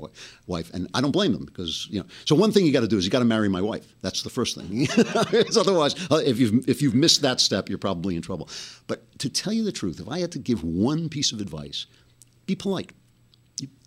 wife, 0.47 0.73
and 0.73 0.89
I 0.95 1.03
don't 1.03 1.11
blame 1.11 1.33
them 1.33 1.45
because 1.45 1.87
you 1.91 2.01
know. 2.01 2.07
So 2.25 2.35
one 2.35 2.53
thing 2.53 2.65
you 2.65 2.73
got 2.73 2.81
to 2.81 2.89
do 2.89 2.97
is 2.97 3.05
you 3.05 3.11
got 3.11 3.19
to 3.19 3.27
marry 3.27 3.51
my 3.51 3.61
wife. 3.61 3.95
That's 4.01 4.23
the 4.23 4.31
first 4.31 4.57
thing. 4.57 4.89
otherwise, 5.59 5.95
uh, 6.11 6.23
if 6.25 6.39
you've 6.39 6.67
if 6.69 6.81
you've 6.81 6.95
missed 6.95 7.21
that 7.21 7.41
step, 7.41 7.69
you're 7.69 7.79
probably 7.79 8.17
in 8.17 8.23
trouble. 8.23 8.49
But 8.87 9.19
to 9.19 9.29
tell 9.29 9.53
you 9.53 9.63
the 9.63 9.73
truth, 9.73 10.01
if 10.01 10.09
I 10.09 10.21
had 10.21 10.33
to 10.33 10.39
give 10.39 10.65
one 10.65 11.11
piece 11.11 11.33
of 11.33 11.41
advice, 11.41 11.87
be 12.47 12.55
polite 12.55 12.93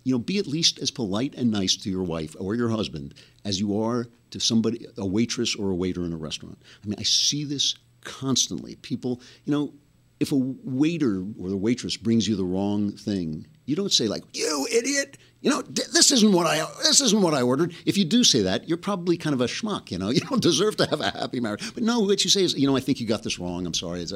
you 0.04 0.12
know, 0.12 0.18
be 0.18 0.38
at 0.38 0.46
least 0.46 0.78
as 0.78 0.90
polite 0.90 1.34
and 1.34 1.50
nice 1.50 1.76
to 1.76 1.90
your 1.90 2.02
wife 2.02 2.36
or 2.38 2.54
your 2.54 2.68
husband 2.68 3.14
as 3.44 3.58
you 3.58 3.80
are 3.80 4.06
to 4.30 4.38
somebody, 4.38 4.86
a 4.96 5.06
waitress 5.06 5.56
or 5.56 5.70
a 5.70 5.74
waiter 5.74 6.04
in 6.04 6.12
a 6.12 6.16
restaurant. 6.16 6.58
I 6.82 6.86
mean, 6.86 6.96
I 6.98 7.02
see 7.02 7.44
this 7.44 7.74
constantly. 8.04 8.76
People, 8.76 9.20
you 9.44 9.52
know, 9.52 9.72
if 10.20 10.30
a 10.30 10.36
waiter 10.36 11.24
or 11.40 11.48
the 11.48 11.56
waitress 11.56 11.96
brings 11.96 12.28
you 12.28 12.36
the 12.36 12.44
wrong 12.44 12.92
thing, 12.92 13.46
you 13.64 13.74
don't 13.74 13.92
say 13.92 14.06
like, 14.06 14.22
"You 14.34 14.66
idiot." 14.70 15.18
You 15.40 15.50
know, 15.50 15.60
this 15.60 16.10
isn't 16.10 16.32
what 16.32 16.46
I 16.46 16.66
this 16.84 17.02
isn't 17.02 17.20
what 17.20 17.34
I 17.34 17.42
ordered. 17.42 17.74
If 17.84 17.98
you 17.98 18.04
do 18.06 18.24
say 18.24 18.42
that, 18.42 18.66
you're 18.66 18.78
probably 18.78 19.18
kind 19.18 19.34
of 19.34 19.40
a 19.42 19.46
schmuck. 19.46 19.90
You 19.90 19.98
know, 19.98 20.10
you 20.16 20.20
don't 20.20 20.42
deserve 20.42 20.76
to 20.78 20.86
have 20.86 21.00
a 21.00 21.10
happy 21.10 21.40
marriage. 21.40 21.74
But 21.74 21.82
no, 21.82 22.00
what 22.00 22.24
you 22.24 22.30
say 22.30 22.42
is, 22.42 22.54
you 22.54 22.66
know, 22.66 22.76
I 22.76 22.80
think 22.80 23.00
you 23.00 23.06
got 23.06 23.22
this 23.22 23.38
wrong. 23.38 23.66
I'm 23.66 23.74
sorry. 23.74 24.02
A, 24.02 24.06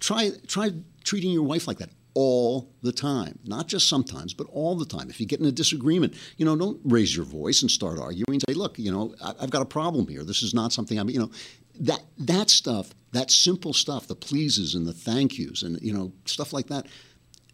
try 0.00 0.30
try 0.46 0.70
treating 1.04 1.30
your 1.30 1.42
wife 1.42 1.66
like 1.66 1.78
that 1.78 1.90
all 2.20 2.68
the 2.82 2.90
time. 2.90 3.38
Not 3.44 3.68
just 3.68 3.88
sometimes, 3.88 4.34
but 4.34 4.48
all 4.50 4.74
the 4.74 4.84
time. 4.84 5.08
If 5.08 5.20
you 5.20 5.26
get 5.26 5.38
in 5.38 5.46
a 5.46 5.52
disagreement, 5.52 6.14
you 6.36 6.44
know, 6.44 6.56
don't 6.56 6.80
raise 6.82 7.14
your 7.14 7.24
voice 7.24 7.62
and 7.62 7.70
start 7.70 7.96
arguing. 7.96 8.40
Say, 8.40 8.54
look, 8.54 8.76
you 8.76 8.90
know, 8.90 9.14
I've 9.22 9.50
got 9.50 9.62
a 9.62 9.66
problem 9.66 10.08
here. 10.08 10.24
This 10.24 10.42
is 10.42 10.52
not 10.52 10.72
something 10.72 10.98
I'm, 10.98 11.08
you 11.08 11.20
know, 11.20 11.30
that 11.78 12.00
that 12.18 12.50
stuff, 12.50 12.92
that 13.12 13.30
simple 13.30 13.72
stuff, 13.72 14.08
the 14.08 14.16
pleases 14.16 14.74
and 14.74 14.84
the 14.84 14.92
thank 14.92 15.38
yous 15.38 15.62
and 15.62 15.80
you 15.80 15.94
know 15.94 16.12
stuff 16.24 16.52
like 16.52 16.66
that, 16.66 16.86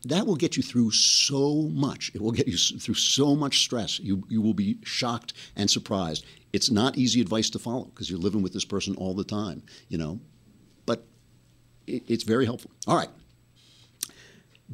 that 0.05 0.27
will 0.27 0.37
get 0.37 0.57
you 0.57 0.62
through 0.62 0.92
so 0.92 1.68
much. 1.70 2.11
It 2.14 2.22
will 2.22 2.33
get 2.33 2.48
you 2.48 2.57
through 2.57 2.94
so 2.94 3.37
much 3.37 3.59
stress. 3.59 4.00
You 4.00 4.24
you 4.31 4.40
will 4.40 4.55
be 4.55 4.79
shocked 4.83 5.35
and 5.57 5.70
surprised. 5.70 6.24
It's 6.55 6.70
not 6.70 6.96
easy 6.96 7.20
advice 7.20 7.50
to 7.50 7.59
follow 7.59 7.85
because 7.85 8.09
you're 8.09 8.18
living 8.18 8.40
with 8.40 8.55
this 8.55 8.64
person 8.64 8.94
all 8.96 9.12
the 9.12 9.24
time, 9.24 9.62
you 9.88 9.98
know, 9.98 10.20
but 10.87 11.05
it, 11.87 12.05
it's 12.07 12.24
very 12.24 12.46
helpful. 12.46 12.70
All 12.87 12.96
right. 12.96 13.11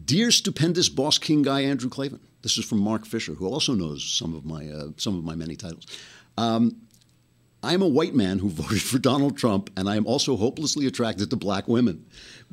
Dear 0.05 0.31
stupendous 0.31 0.88
boss 0.88 1.18
king 1.18 1.42
guy 1.42 1.62
Andrew 1.62 1.90
Klavan. 1.90 2.20
This 2.42 2.57
is 2.57 2.64
from 2.64 2.79
Mark 2.79 3.05
Fisher, 3.05 3.35
who 3.35 3.46
also 3.46 3.74
knows 3.74 4.05
some 4.05 4.35
of 4.35 4.44
my 4.44 4.68
uh, 4.68 4.88
some 4.96 5.16
of 5.16 5.24
my 5.24 5.35
many 5.35 5.57
titles. 5.57 5.87
Um, 6.38 6.83
I 7.62 7.74
am 7.74 7.83
a 7.83 7.88
white 7.88 8.14
man 8.14 8.38
who 8.38 8.48
voted 8.48 8.81
for 8.81 8.98
Donald 8.98 9.37
Trump, 9.37 9.68
and 9.76 9.88
I 9.88 9.96
am 9.96 10.07
also 10.07 10.37
hopelessly 10.37 10.87
attracted 10.87 11.29
to 11.29 11.37
black 11.37 11.68
women. 11.68 12.07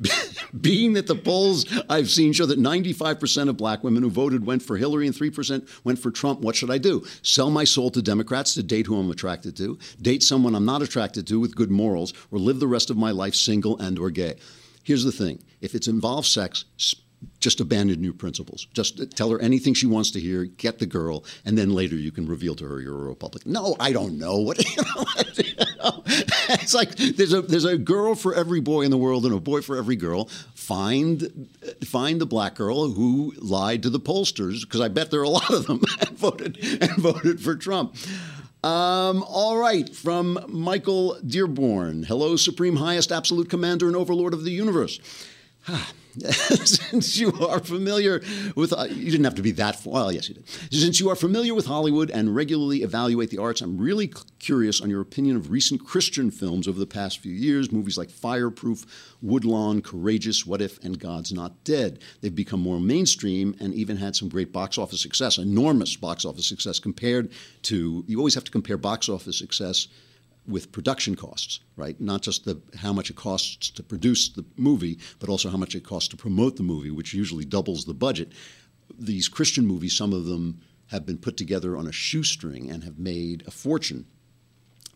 Being 0.60 0.92
that 0.94 1.06
the 1.06 1.14
polls 1.14 1.64
I've 1.88 2.10
seen 2.10 2.32
show 2.32 2.44
that 2.44 2.58
95% 2.58 3.48
of 3.48 3.56
black 3.56 3.82
women 3.82 4.02
who 4.02 4.10
voted 4.10 4.44
went 4.44 4.62
for 4.62 4.76
Hillary 4.76 5.06
and 5.06 5.16
3% 5.16 5.84
went 5.84 5.98
for 5.98 6.10
Trump, 6.10 6.40
what 6.40 6.56
should 6.56 6.70
I 6.70 6.78
do? 6.78 7.06
Sell 7.22 7.50
my 7.50 7.64
soul 7.64 7.90
to 7.92 8.02
Democrats 8.02 8.54
to 8.54 8.62
date 8.62 8.86
who 8.86 8.98
I'm 8.98 9.10
attracted 9.10 9.56
to, 9.56 9.78
date 10.02 10.22
someone 10.22 10.54
I'm 10.54 10.66
not 10.66 10.82
attracted 10.82 11.26
to 11.28 11.40
with 11.40 11.56
good 11.56 11.70
morals, 11.70 12.12
or 12.30 12.38
live 12.38 12.60
the 12.60 12.66
rest 12.66 12.90
of 12.90 12.98
my 12.98 13.10
life 13.10 13.34
single 13.34 13.78
and 13.78 13.98
or 13.98 14.10
gay? 14.10 14.36
Here's 14.82 15.04
the 15.04 15.12
thing: 15.12 15.42
if 15.62 15.74
it 15.74 15.88
involves 15.88 16.28
sex, 16.28 16.66
just 17.40 17.60
abandon 17.60 18.02
your 18.02 18.12
principles. 18.12 18.66
Just 18.72 19.16
tell 19.16 19.30
her 19.30 19.40
anything 19.40 19.74
she 19.74 19.86
wants 19.86 20.10
to 20.12 20.20
hear, 20.20 20.44
get 20.44 20.78
the 20.78 20.86
girl, 20.86 21.24
and 21.44 21.56
then 21.56 21.70
later 21.70 21.96
you 21.96 22.10
can 22.12 22.26
reveal 22.26 22.54
to 22.56 22.66
her 22.66 22.80
you're 22.80 22.94
a 22.94 23.08
Republican. 23.08 23.52
No, 23.52 23.76
I 23.80 23.92
don't 23.92 24.18
know. 24.18 24.38
What 24.38 24.58
you 24.76 25.54
know, 25.82 26.02
it's 26.06 26.74
like 26.74 26.96
there's 26.96 27.32
a 27.32 27.42
there's 27.42 27.64
a 27.64 27.78
girl 27.78 28.14
for 28.14 28.34
every 28.34 28.60
boy 28.60 28.82
in 28.82 28.90
the 28.90 28.98
world 28.98 29.24
and 29.24 29.34
a 29.34 29.40
boy 29.40 29.60
for 29.62 29.76
every 29.76 29.96
girl. 29.96 30.26
Find 30.54 31.48
find 31.84 32.20
the 32.20 32.26
black 32.26 32.54
girl 32.54 32.90
who 32.90 33.34
lied 33.38 33.82
to 33.84 33.90
the 33.90 34.00
pollsters 34.00 34.62
because 34.62 34.80
I 34.80 34.88
bet 34.88 35.10
there 35.10 35.20
are 35.20 35.24
a 35.24 35.28
lot 35.28 35.50
of 35.50 35.66
them 35.66 35.80
and 36.00 36.10
voted 36.10 36.58
and 36.80 36.96
voted 36.98 37.40
for 37.40 37.56
Trump. 37.56 37.96
Um, 38.64 39.22
all 39.28 39.56
right, 39.56 39.88
from 39.94 40.44
Michael 40.48 41.16
Dearborn. 41.24 42.02
Hello, 42.02 42.34
Supreme 42.34 42.76
Highest 42.76 43.12
Absolute 43.12 43.48
Commander 43.48 43.86
and 43.86 43.94
Overlord 43.94 44.34
of 44.34 44.42
the 44.42 44.50
Universe. 44.50 44.98
Since 46.64 47.18
you 47.18 47.32
are 47.46 47.60
familiar 47.60 48.22
with, 48.54 48.72
uh, 48.72 48.84
you 48.84 49.10
didn't 49.10 49.24
have 49.24 49.34
to 49.36 49.42
be 49.42 49.52
that, 49.52 49.80
well, 49.84 50.12
yes, 50.12 50.28
you 50.28 50.34
did. 50.34 50.48
Since 50.72 51.00
you 51.00 51.08
are 51.10 51.14
familiar 51.14 51.54
with 51.54 51.66
Hollywood 51.66 52.10
and 52.10 52.34
regularly 52.34 52.82
evaluate 52.82 53.30
the 53.30 53.38
arts, 53.38 53.60
I'm 53.60 53.78
really 53.78 54.12
curious 54.38 54.80
on 54.80 54.90
your 54.90 55.00
opinion 55.00 55.36
of 55.36 55.50
recent 55.50 55.84
Christian 55.84 56.30
films 56.30 56.66
over 56.66 56.78
the 56.78 56.86
past 56.86 57.18
few 57.18 57.32
years, 57.32 57.72
movies 57.72 57.98
like 57.98 58.10
Fireproof, 58.10 59.14
Woodlawn, 59.22 59.82
Courageous, 59.82 60.46
What 60.46 60.62
If, 60.62 60.82
and 60.84 60.98
God's 60.98 61.32
Not 61.32 61.64
Dead. 61.64 61.98
They've 62.20 62.34
become 62.34 62.60
more 62.60 62.80
mainstream 62.80 63.54
and 63.60 63.74
even 63.74 63.96
had 63.96 64.16
some 64.16 64.28
great 64.28 64.52
box 64.52 64.78
office 64.78 65.00
success, 65.00 65.38
enormous 65.38 65.96
box 65.96 66.24
office 66.24 66.46
success 66.46 66.78
compared 66.78 67.30
to, 67.62 68.04
you 68.06 68.18
always 68.18 68.34
have 68.34 68.44
to 68.44 68.50
compare 68.50 68.76
box 68.76 69.08
office 69.08 69.38
success 69.38 69.88
with 70.48 70.72
production 70.72 71.14
costs, 71.14 71.60
right? 71.76 72.00
Not 72.00 72.22
just 72.22 72.44
the 72.44 72.60
how 72.76 72.92
much 72.92 73.10
it 73.10 73.16
costs 73.16 73.70
to 73.70 73.82
produce 73.82 74.30
the 74.30 74.44
movie, 74.56 74.98
but 75.18 75.28
also 75.28 75.50
how 75.50 75.58
much 75.58 75.74
it 75.74 75.84
costs 75.84 76.08
to 76.08 76.16
promote 76.16 76.56
the 76.56 76.62
movie, 76.62 76.90
which 76.90 77.12
usually 77.14 77.44
doubles 77.44 77.84
the 77.84 77.94
budget. 77.94 78.32
These 78.98 79.28
Christian 79.28 79.66
movies, 79.66 79.94
some 79.94 80.12
of 80.12 80.24
them 80.24 80.60
have 80.86 81.04
been 81.04 81.18
put 81.18 81.36
together 81.36 81.76
on 81.76 81.86
a 81.86 81.92
shoestring 81.92 82.70
and 82.70 82.82
have 82.82 82.98
made 82.98 83.44
a 83.46 83.50
fortune. 83.50 84.06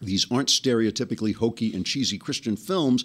These 0.00 0.26
aren't 0.30 0.48
stereotypically 0.48 1.34
hokey 1.34 1.74
and 1.74 1.84
cheesy 1.84 2.18
Christian 2.18 2.56
films. 2.56 3.04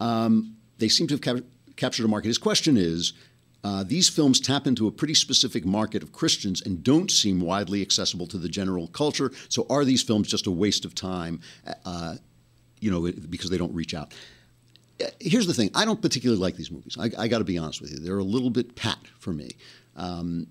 Um, 0.00 0.56
they 0.78 0.88
seem 0.88 1.06
to 1.06 1.14
have 1.14 1.20
cap- 1.20 1.44
captured 1.76 2.04
a 2.04 2.08
market. 2.08 2.28
His 2.28 2.38
question 2.38 2.76
is 2.76 3.12
uh, 3.64 3.82
these 3.82 4.08
films 4.08 4.38
tap 4.38 4.66
into 4.66 4.86
a 4.86 4.92
pretty 4.92 5.14
specific 5.14 5.64
market 5.64 6.02
of 6.02 6.12
Christians 6.12 6.62
and 6.62 6.84
don't 6.84 7.10
seem 7.10 7.40
widely 7.40 7.82
accessible 7.82 8.26
to 8.28 8.38
the 8.38 8.48
general 8.48 8.86
culture. 8.88 9.32
So, 9.48 9.66
are 9.68 9.84
these 9.84 10.02
films 10.02 10.28
just 10.28 10.46
a 10.46 10.50
waste 10.50 10.84
of 10.84 10.94
time? 10.94 11.40
Uh, 11.84 12.16
you 12.80 12.90
know, 12.90 13.10
because 13.28 13.50
they 13.50 13.58
don't 13.58 13.74
reach 13.74 13.94
out. 13.94 14.14
Uh, 15.02 15.06
here's 15.20 15.46
the 15.46 15.54
thing: 15.54 15.70
I 15.74 15.84
don't 15.84 16.00
particularly 16.00 16.40
like 16.40 16.56
these 16.56 16.70
movies. 16.70 16.96
I, 16.98 17.10
I 17.18 17.28
got 17.28 17.38
to 17.38 17.44
be 17.44 17.58
honest 17.58 17.80
with 17.80 17.92
you; 17.92 17.98
they're 17.98 18.18
a 18.18 18.24
little 18.24 18.50
bit 18.50 18.76
pat 18.76 18.98
for 19.18 19.32
me. 19.32 19.50
Um, 19.96 20.46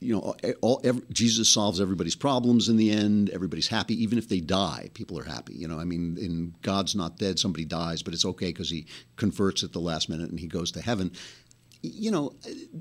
you 0.00 0.14
know, 0.14 0.34
all, 0.60 0.80
every, 0.84 1.02
Jesus 1.12 1.48
solves 1.48 1.80
everybody's 1.80 2.14
problems 2.14 2.68
in 2.68 2.76
the 2.76 2.90
end. 2.90 3.30
Everybody's 3.30 3.66
happy, 3.66 4.00
even 4.02 4.16
if 4.16 4.28
they 4.28 4.40
die. 4.40 4.90
People 4.94 5.18
are 5.18 5.24
happy. 5.24 5.54
You 5.54 5.66
know, 5.66 5.78
I 5.78 5.84
mean, 5.84 6.16
in 6.18 6.54
God's 6.62 6.94
not 6.94 7.18
dead, 7.18 7.38
somebody 7.38 7.64
dies, 7.64 8.02
but 8.02 8.14
it's 8.14 8.24
okay 8.24 8.46
because 8.46 8.70
he 8.70 8.86
converts 9.16 9.64
at 9.64 9.72
the 9.72 9.80
last 9.80 10.08
minute 10.08 10.30
and 10.30 10.38
he 10.38 10.46
goes 10.46 10.70
to 10.72 10.80
heaven 10.80 11.12
you 11.82 12.10
know, 12.10 12.32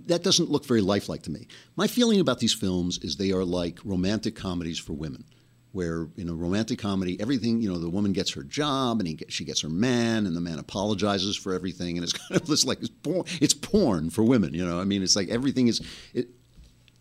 that 0.07 0.23
doesn't 0.23 0.49
look 0.49 0.65
very 0.65 0.81
lifelike 0.81 1.23
to 1.23 1.31
me. 1.31 1.47
My 1.75 1.87
feeling 1.87 2.19
about 2.19 2.39
these 2.39 2.53
films 2.53 2.97
is 2.99 3.15
they 3.15 3.31
are 3.31 3.45
like 3.45 3.79
romantic 3.83 4.35
comedies 4.35 4.79
for 4.79 4.93
women, 4.93 5.23
where 5.71 6.07
in 6.17 6.29
a 6.29 6.33
romantic 6.33 6.79
comedy, 6.79 7.19
everything, 7.19 7.61
you 7.61 7.71
know, 7.71 7.77
the 7.77 7.89
woman 7.89 8.13
gets 8.13 8.33
her 8.33 8.43
job 8.43 8.99
and 8.99 9.23
she 9.29 9.45
gets 9.45 9.61
her 9.61 9.69
man, 9.69 10.25
and 10.25 10.35
the 10.35 10.41
man 10.41 10.59
apologizes 10.59 11.35
for 11.35 11.53
everything, 11.53 11.97
and 11.97 12.03
it's 12.03 12.13
kind 12.29 12.41
of 12.41 12.47
this 12.47 12.65
like 12.65 12.79
it's 12.79 12.89
porn, 12.89 13.23
it's 13.39 13.53
porn 13.53 14.09
for 14.09 14.23
women. 14.23 14.53
You 14.53 14.65
know, 14.65 14.79
I 14.79 14.83
mean, 14.83 15.03
it's 15.03 15.15
like 15.15 15.29
everything 15.29 15.67
is, 15.67 15.81
it, 16.13 16.29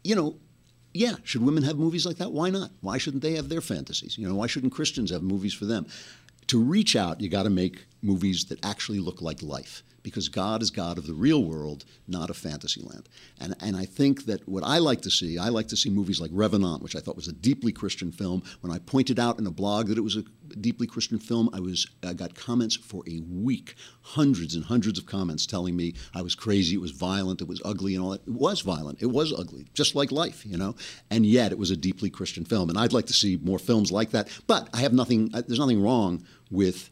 you 0.04 0.14
know. 0.14 0.36
Yeah, 0.94 1.16
should 1.24 1.42
women 1.42 1.62
have 1.64 1.76
movies 1.76 2.06
like 2.06 2.16
that? 2.16 2.32
Why 2.32 2.48
not? 2.48 2.70
Why 2.80 2.96
shouldn't 2.96 3.22
they 3.22 3.34
have 3.34 3.50
their 3.50 3.60
fantasies? 3.60 4.16
You 4.16 4.26
know, 4.26 4.34
why 4.34 4.46
shouldn't 4.46 4.72
Christians 4.72 5.10
have 5.10 5.22
movies 5.22 5.52
for 5.52 5.66
them? 5.66 5.86
To 6.46 6.62
reach 6.62 6.96
out, 6.96 7.20
you 7.20 7.28
got 7.28 7.42
to 7.42 7.50
make 7.50 7.84
movies 8.06 8.44
that 8.46 8.64
actually 8.64 9.00
look 9.00 9.20
like 9.20 9.42
life 9.42 9.82
because 10.06 10.28
God 10.28 10.62
is 10.62 10.70
God 10.70 10.98
of 10.98 11.08
the 11.08 11.14
real 11.14 11.42
world, 11.42 11.84
not 12.06 12.30
of 12.30 12.36
fantasy 12.36 12.80
land. 12.80 13.08
And, 13.40 13.56
and 13.60 13.76
I 13.76 13.86
think 13.86 14.26
that 14.26 14.48
what 14.48 14.62
I 14.62 14.78
like 14.78 15.00
to 15.00 15.10
see, 15.10 15.36
I 15.36 15.48
like 15.48 15.66
to 15.66 15.76
see 15.76 15.90
movies 15.90 16.20
like 16.20 16.30
Revenant, 16.32 16.80
which 16.80 16.94
I 16.94 17.00
thought 17.00 17.16
was 17.16 17.26
a 17.26 17.32
deeply 17.32 17.72
Christian 17.72 18.12
film. 18.12 18.44
When 18.60 18.72
I 18.72 18.78
pointed 18.78 19.18
out 19.18 19.40
in 19.40 19.48
a 19.48 19.50
blog 19.50 19.88
that 19.88 19.98
it 19.98 20.02
was 20.02 20.14
a 20.14 20.22
deeply 20.60 20.86
Christian 20.86 21.18
film, 21.18 21.50
I 21.52 21.58
was 21.58 21.88
I 22.04 22.12
got 22.12 22.36
comments 22.36 22.76
for 22.76 23.02
a 23.08 23.20
week, 23.28 23.74
hundreds 24.02 24.54
and 24.54 24.64
hundreds 24.64 24.96
of 24.96 25.06
comments 25.06 25.44
telling 25.44 25.74
me 25.74 25.94
I 26.14 26.22
was 26.22 26.36
crazy, 26.36 26.76
it 26.76 26.80
was 26.80 26.92
violent, 26.92 27.40
it 27.40 27.48
was 27.48 27.60
ugly, 27.64 27.96
and 27.96 28.04
all 28.04 28.10
that. 28.10 28.22
It 28.28 28.32
was 28.32 28.60
violent, 28.60 29.02
it 29.02 29.06
was 29.06 29.32
ugly, 29.32 29.66
just 29.74 29.96
like 29.96 30.12
life, 30.12 30.46
you 30.46 30.56
know. 30.56 30.76
And 31.10 31.26
yet, 31.26 31.50
it 31.50 31.58
was 31.58 31.72
a 31.72 31.76
deeply 31.76 32.10
Christian 32.10 32.44
film, 32.44 32.68
and 32.70 32.78
I'd 32.78 32.92
like 32.92 33.06
to 33.06 33.12
see 33.12 33.38
more 33.42 33.58
films 33.58 33.90
like 33.90 34.10
that. 34.10 34.28
But 34.46 34.68
I 34.72 34.82
have 34.82 34.92
nothing. 34.92 35.30
There's 35.30 35.58
nothing 35.58 35.82
wrong 35.82 36.22
with, 36.48 36.90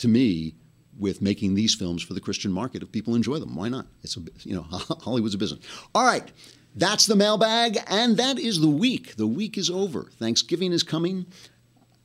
to 0.00 0.08
me, 0.08 0.54
with 0.98 1.22
making 1.22 1.54
these 1.54 1.74
films 1.74 2.02
for 2.02 2.14
the 2.14 2.20
Christian 2.20 2.52
market 2.52 2.82
if 2.82 2.92
people 2.92 3.14
enjoy 3.14 3.38
them. 3.38 3.56
Why 3.56 3.68
not? 3.68 3.86
It's 4.02 4.16
a, 4.16 4.20
you 4.42 4.54
know 4.54 4.62
Hollywood's 4.68 5.34
a 5.34 5.38
business. 5.38 5.64
All 5.94 6.04
right. 6.04 6.30
That's 6.76 7.06
the 7.06 7.16
mailbag, 7.16 7.78
and 7.88 8.16
that 8.18 8.38
is 8.38 8.60
the 8.60 8.68
week. 8.68 9.16
The 9.16 9.26
week 9.26 9.58
is 9.58 9.70
over. 9.70 10.04
Thanksgiving 10.20 10.72
is 10.72 10.84
coming. 10.84 11.26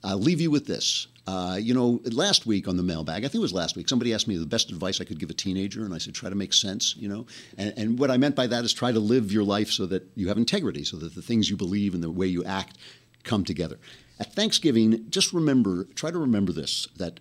I'll 0.04 0.18
leave 0.18 0.42
you 0.42 0.50
with 0.50 0.66
this. 0.66 1.06
Uh, 1.28 1.58
you 1.60 1.74
know, 1.74 2.02
last 2.06 2.48
week 2.48 2.68
on 2.68 2.76
the 2.76 2.84
mailbag, 2.84 3.24
I 3.24 3.28
think 3.28 3.36
it 3.36 3.40
was 3.40 3.54
last 3.54 3.76
week, 3.76 3.88
somebody 3.90 4.14
asked 4.14 4.28
me 4.28 4.38
the 4.38 4.46
best 4.46 4.72
advice 4.72 5.02
I 5.02 5.04
could 5.04 5.20
give 5.20 5.30
a 5.30 5.36
teenager, 5.36 5.86
and 5.86 5.94
I 5.94 6.00
said, 6.00 6.16
try 6.16 6.30
to 6.30 6.36
make 6.36 6.54
sense, 6.54 6.96
you 6.98 7.08
know. 7.08 7.28
And, 7.58 7.74
and 7.78 8.00
what 8.00 8.10
I 8.10 8.18
meant 8.18 8.36
by 8.36 8.48
that 8.48 8.64
is 8.64 8.74
try 8.74 8.92
to 8.92 9.00
live 9.00 9.32
your 9.32 9.44
life 9.44 9.70
so 9.70 9.86
that 9.88 10.08
you 10.16 10.28
have 10.30 10.38
integrity, 10.38 10.84
so 10.84 10.98
that 10.98 11.14
the 11.14 11.22
things 11.22 11.50
you 11.50 11.58
believe 11.58 11.94
and 11.94 12.04
the 12.04 12.12
way 12.12 12.28
you 12.28 12.44
act 12.44 12.78
come 13.24 13.44
together. 13.44 13.80
At 14.20 14.34
Thanksgiving, 14.34 15.10
just 15.10 15.34
remember, 15.34 15.86
try 15.96 16.10
to 16.10 16.18
remember 16.18 16.52
this 16.52 16.88
that 16.98 17.20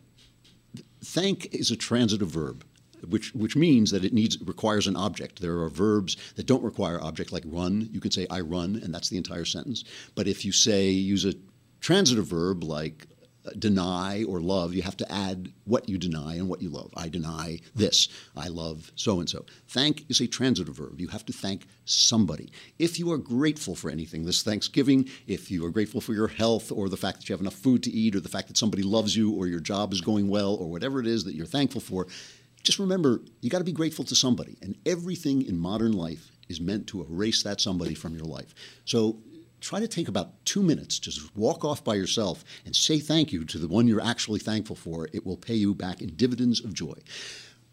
thank 1.15 1.55
is 1.55 1.71
a 1.71 1.77
transitive 1.77 2.29
verb 2.29 2.65
which 3.09 3.35
which 3.35 3.57
means 3.57 3.91
that 3.91 4.05
it 4.05 4.13
needs 4.13 4.41
requires 4.41 4.87
an 4.87 4.97
object. 4.97 5.41
There 5.41 5.61
are 5.61 5.69
verbs 5.69 6.17
that 6.37 6.47
don't 6.47 6.63
require 6.63 7.03
object, 7.03 7.33
like 7.33 7.45
run. 7.47 7.89
You 7.93 8.01
can 8.01 8.11
say 8.11 8.27
I 8.31 8.41
run, 8.41 8.81
and 8.83 8.95
that's 8.95 9.09
the 9.09 9.17
entire 9.17 9.45
sentence. 9.45 9.85
But 10.15 10.27
if 10.27 10.45
you 10.45 10.53
say 10.53 10.89
use 10.89 11.25
a 11.25 11.35
transitive 11.81 12.27
verb 12.27 12.65
like 12.65 13.07
deny 13.59 14.25
or 14.25 14.41
love, 14.41 14.75
you 14.75 14.83
have 14.83 14.97
to 14.97 15.13
add 15.13 15.53
what 15.65 15.89
you 15.89 15.99
deny 15.99 16.35
and 16.37 16.49
what 16.49 16.63
you 16.63 16.71
love. 16.71 16.91
I 16.97 17.09
deny 17.09 17.61
this. 17.75 18.09
I 18.37 18.49
love 18.49 18.91
so 18.95 19.21
and 19.21 19.29
so. 19.29 19.45
Thank 19.69 20.05
is 20.09 20.21
a 20.21 20.27
transitive 20.27 20.77
verb. 20.77 21.01
You 21.01 21.09
have 21.09 21.27
to 21.27 21.33
thank 21.33 21.67
somebody. 21.85 22.51
If 22.79 22.99
you 22.99 23.13
are 23.13 23.19
grateful 23.19 23.75
for 23.75 23.91
anything 23.91 24.25
this 24.25 24.43
Thanksgiving, 24.43 25.09
if 25.27 25.51
you 25.51 25.65
are 25.67 25.71
grateful 25.71 26.01
for 26.01 26.15
your 26.15 26.29
health 26.29 26.73
or 26.73 26.89
the 26.89 26.97
fact 26.97 27.19
that 27.19 27.29
you 27.29 27.35
have 27.35 27.41
enough 27.41 27.55
food 27.55 27.83
to 27.83 27.91
eat 27.91 28.17
or 28.17 28.21
the 28.21 28.29
fact 28.29 28.49
that 28.49 28.57
somebody 28.57 28.83
loves 28.83 29.15
you 29.15 29.33
or 29.33 29.47
your 29.47 29.61
job 29.61 29.93
is 29.93 30.01
going 30.01 30.29
well 30.29 30.55
or 30.55 30.71
whatever 30.71 31.01
it 31.01 31.07
is 31.07 31.25
that 31.25 31.35
you're 31.35 31.47
thankful 31.47 31.81
for, 31.81 32.07
just 32.63 32.79
remember 32.79 33.21
you 33.43 33.51
got 33.51 33.59
to 33.59 33.65
be 33.65 33.73
grateful 33.73 34.05
to 34.07 34.15
somebody. 34.15 34.57
And 34.63 34.77
everything 34.87 35.43
in 35.43 35.59
modern 35.59 35.93
life 35.93 36.31
is 36.49 36.61
meant 36.61 36.87
to 36.89 37.03
erase 37.03 37.43
that 37.43 37.61
somebody 37.61 37.95
from 37.95 38.15
your 38.15 38.27
life. 38.27 38.55
So 38.85 39.19
try 39.65 39.81
to 39.81 39.89
take 39.89 40.09
about 40.09 40.45
two 40.45 40.63
minutes, 40.63 40.99
just 40.99 41.35
walk 41.35 41.65
off 41.65 41.83
by 41.83 41.95
yourself 41.95 42.45
and 42.67 42.77
say 42.77 42.99
thank 42.99 43.33
you 43.33 43.45
to 43.47 43.59
the 43.59 43.67
one 43.67 43.89
you're 43.89 44.01
actually 44.01 44.39
thankful 44.39 44.77
for. 44.77 45.09
It 45.15 45.25
will 45.25 45.39
pay 45.39 45.55
you 45.55 45.75
back 45.75 46.03
in 46.03 46.15
dividends 46.17 46.63
of 46.63 46.75
joy. 46.75 46.95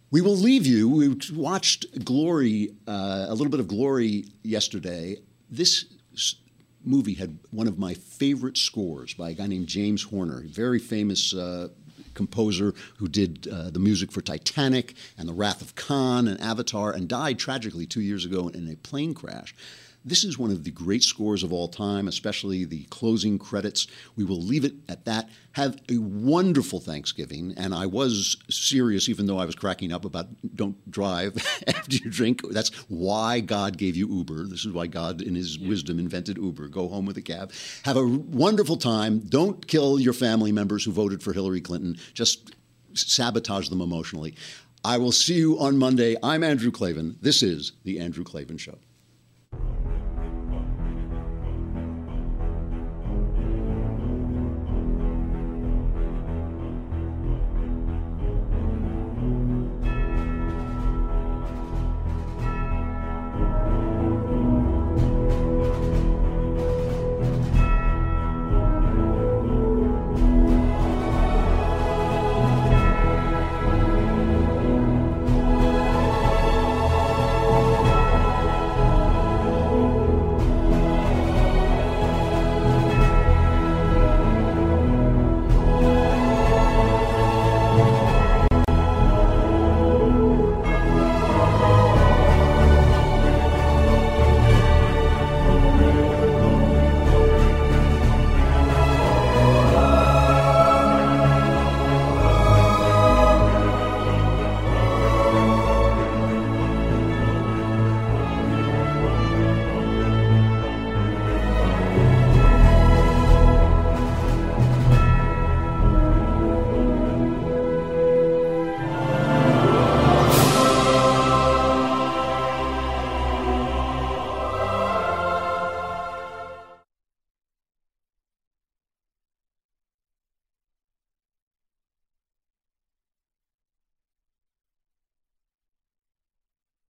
We 0.10 0.22
will 0.22 0.38
leave 0.38 0.66
you. 0.66 0.90
We 0.90 1.18
watched 1.34 2.06
Glory, 2.06 2.74
uh, 2.88 3.26
a 3.28 3.34
little 3.34 3.50
bit 3.50 3.60
of 3.60 3.68
Glory 3.68 4.26
yesterday. 4.42 5.18
This 5.50 5.86
movie 6.84 7.14
had 7.14 7.38
one 7.52 7.68
of 7.68 7.78
my 7.78 7.94
favorite 7.94 8.58
scores 8.58 9.14
by 9.14 9.32
a 9.32 9.34
guy 9.34 9.48
named 9.48 9.68
James 9.68 10.04
Horner, 10.04 10.44
very 10.48 10.80
famous 10.80 11.34
uh, 11.34 11.68
composer 12.14 12.74
who 12.98 13.10
did 13.10 13.50
uh, 13.52 13.70
the 13.70 13.80
music 13.80 14.14
for 14.14 14.22
Titanic 14.22 14.96
and 15.18 15.28
The 15.28 15.34
Wrath 15.34 15.62
of 15.62 15.76
Khan 15.76 16.28
and 16.28 16.40
Avatar, 16.40 16.92
and 16.92 17.08
died 17.08 17.38
tragically 17.38 17.86
two 17.86 18.02
years 18.02 18.24
ago 18.26 18.48
in 18.48 18.70
a 18.70 18.78
plane 18.78 19.14
crash. 19.14 19.54
This 20.04 20.24
is 20.24 20.38
one 20.38 20.50
of 20.50 20.64
the 20.64 20.72
great 20.72 21.04
scores 21.04 21.44
of 21.44 21.54
all 21.54 21.68
time, 21.68 22.08
especially 22.08 22.66
the 22.66 22.86
closing 22.86 23.38
credits. 23.38 23.86
We 24.16 24.24
will 24.24 24.42
leave 24.42 24.66
it 24.66 24.74
at 24.90 25.06
that. 25.06 25.30
Have 25.52 25.80
a 25.92 26.00
wonderful 26.00 26.80
Thanksgiving. 26.80 27.54
And 27.56 27.76
I 27.76 27.86
was 27.86 28.38
serious, 28.50 29.08
even 29.10 29.28
though 29.28 29.38
I 29.38 29.46
was 29.46 29.54
cracking 29.54 29.92
up 29.92 30.04
about 30.04 30.28
don't 30.56 30.90
drive 30.90 31.36
after 31.68 31.98
you 31.98 32.10
drink. 32.10 32.42
That's 32.50 32.70
why 32.90 33.42
God 33.42 33.78
gave 33.78 33.96
you 33.96 34.08
Uber. 34.08 34.48
This 34.48 34.66
is 34.66 34.72
why 34.72 34.88
God, 34.88 35.22
in 35.22 35.36
His 35.36 35.60
wisdom, 35.60 36.00
invented 36.00 36.38
Uber. 36.38 36.70
Go 36.70 36.88
home 36.88 37.06
with 37.06 37.18
a 37.18 37.22
cab. 37.22 37.52
Have 37.84 37.98
a 37.98 38.08
wonderful 38.08 38.78
time. 38.78 39.20
Don't 39.20 39.68
kill 39.68 40.00
your 40.00 40.14
family 40.14 40.52
members 40.52 40.84
who 40.84 40.92
voted 40.92 41.22
for 41.22 41.32
Hillary 41.32 41.62
Clinton. 41.62 41.98
Just 42.16 42.56
sabotage 42.96 43.70
them 43.70 43.82
emotionally. 43.82 44.34
I 44.84 44.98
will 44.98 45.12
see 45.12 45.36
you 45.36 45.60
on 45.60 45.78
Monday. 45.78 46.16
I'm 46.24 46.44
Andrew 46.44 46.72
Klavan. 46.72 47.18
This 47.22 47.44
is 47.44 47.74
The 47.84 48.00
Andrew 48.00 48.24
Klavan 48.24 48.58
Show. 48.58 48.80